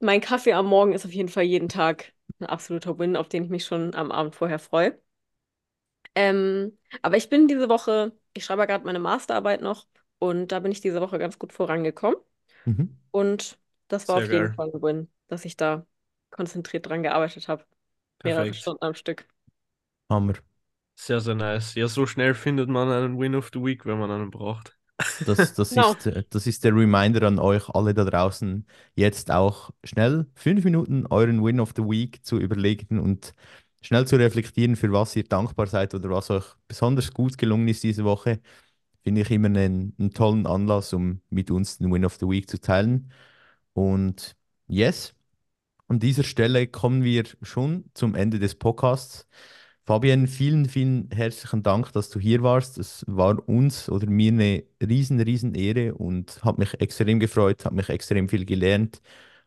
[0.00, 3.44] mein Kaffee am Morgen ist auf jeden Fall jeden Tag ein absoluter Win, auf den
[3.44, 4.98] ich mich schon am Abend vorher freue.
[6.14, 9.86] Ähm, aber ich bin diese Woche, ich schreibe ja gerade meine Masterarbeit noch
[10.18, 12.16] und da bin ich diese Woche ganz gut vorangekommen.
[12.66, 12.96] Mhm.
[13.12, 13.58] Und
[13.88, 14.54] das war Sehr auf jeden geil.
[14.54, 15.86] Fall ein Win, dass ich da
[16.30, 17.66] konzentriert dran gearbeitet habe.
[18.22, 18.54] Mehrere.
[18.54, 19.28] Stunden am Stück.
[20.10, 20.34] Hammer.
[20.96, 21.74] Sehr, sehr nice.
[21.74, 24.76] Ja, so schnell findet man einen Win of the Week, wenn man einen braucht.
[25.24, 25.92] Das, das, Genau.
[25.92, 30.64] ist, äh, das ist der Reminder an euch alle da draußen, jetzt auch schnell fünf
[30.64, 33.32] Minuten euren Win of the Week zu überlegen und
[33.82, 37.82] schnell zu reflektieren, für was ihr dankbar seid oder was euch besonders gut gelungen ist
[37.82, 38.40] diese Woche.
[39.04, 42.48] Finde ich immer einen, einen tollen Anlass, um mit uns den Win of the Week
[42.50, 43.12] zu teilen.
[43.74, 44.36] Und
[44.68, 45.14] yes,
[45.88, 49.26] an dieser Stelle kommen wir schon zum Ende des Podcasts.
[49.86, 52.76] Fabian, vielen, vielen herzlichen Dank, dass du hier warst.
[52.78, 57.72] Es war uns oder mir eine riesen, riesen Ehre und hat mich extrem gefreut, hat
[57.72, 59.00] mich extrem viel gelernt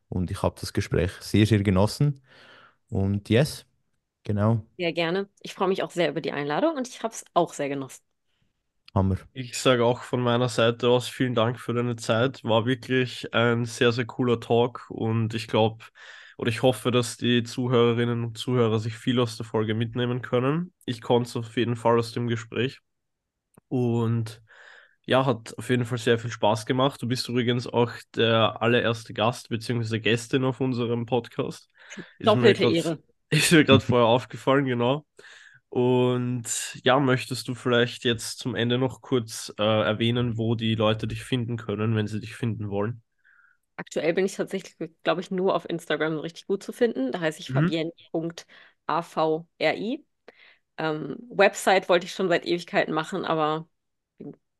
[0.10, 2.22] und ich habe das Gespräch sehr, sehr genossen.
[2.90, 3.66] Und yes,
[4.24, 5.30] genau, Sehr gerne.
[5.42, 8.02] Ich freue mich auch sehr über die Einladung und ich habe es auch sehr genossen.
[8.96, 9.18] Hammer.
[9.34, 12.44] Ich sage auch von meiner Seite aus vielen Dank für deine Zeit.
[12.44, 15.84] War wirklich ein sehr, sehr cooler Talk und ich glaube
[16.40, 20.72] oder ich hoffe, dass die Zuhörerinnen und Zuhörer sich viel aus der Folge mitnehmen können.
[20.86, 22.80] Ich konnte es auf jeden Fall aus dem Gespräch
[23.68, 24.42] und
[25.06, 27.02] ja, hat auf jeden Fall sehr viel Spaß gemacht.
[27.02, 30.00] Du bist übrigens auch der allererste Gast bzw.
[30.00, 31.70] Gästin auf unserem Podcast.
[32.22, 33.00] Doppelte Ehre.
[33.30, 35.06] Ist mir gerade vorher aufgefallen, genau.
[35.68, 36.46] Und
[36.86, 41.22] ja, möchtest du vielleicht jetzt zum Ende noch kurz äh, erwähnen, wo die Leute dich
[41.22, 43.02] finden können, wenn sie dich finden wollen?
[43.80, 47.12] Aktuell bin ich tatsächlich, glaube ich, nur auf Instagram so richtig gut zu finden.
[47.14, 47.52] Da heiße ich Mhm.
[47.52, 50.06] fabienne.avri.
[50.78, 53.68] Ähm, Website wollte ich schon seit Ewigkeiten machen, aber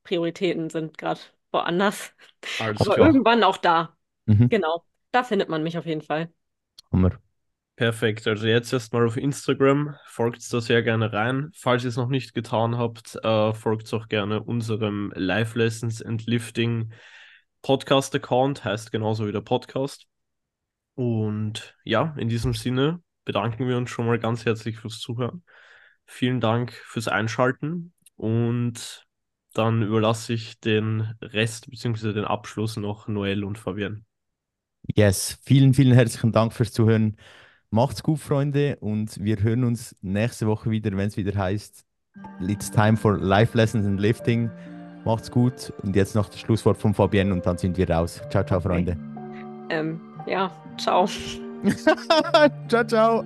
[0.04, 1.20] Prioritäten sind gerade
[1.52, 2.14] woanders.
[2.58, 3.08] Alles Aber klar.
[3.08, 3.98] irgendwann auch da.
[4.28, 4.50] Mhm.
[4.50, 4.86] Genau.
[5.12, 6.32] Da findet man mich auf jeden Fall.
[6.92, 7.20] Hammer.
[7.76, 8.28] Perfekt.
[8.28, 9.96] Also jetzt erstmal auf Instagram.
[10.08, 11.52] Folgt da sehr gerne rein.
[11.56, 16.26] Falls ihr es noch nicht getan habt, äh, folgt auch gerne unserem Live Lessons and
[16.28, 16.92] Lifting
[17.62, 18.64] Podcast-Account.
[18.64, 20.08] Heißt genauso wie der Podcast.
[20.96, 25.44] Und ja, in diesem Sinne bedanken wir uns schon mal ganz herzlich fürs Zuhören.
[26.06, 29.06] Vielen Dank fürs Einschalten und
[29.54, 32.14] dann überlasse ich den Rest bzw.
[32.14, 34.06] den Abschluss noch Noel und Fabian.
[34.96, 37.18] Yes, vielen, vielen herzlichen Dank fürs Zuhören.
[37.70, 41.86] Macht's gut, Freunde, und wir hören uns nächste Woche wieder, wenn es wieder heißt,
[42.42, 44.50] It's time for Life Lessons and Lifting.
[45.06, 48.22] Macht's gut und jetzt noch das Schlusswort von Fabienne und dann sind wir raus.
[48.30, 48.68] Ciao, ciao, okay.
[48.68, 48.98] Freunde.
[49.70, 51.06] Ähm, ja, ciao.
[52.68, 53.24] ciao, ciao.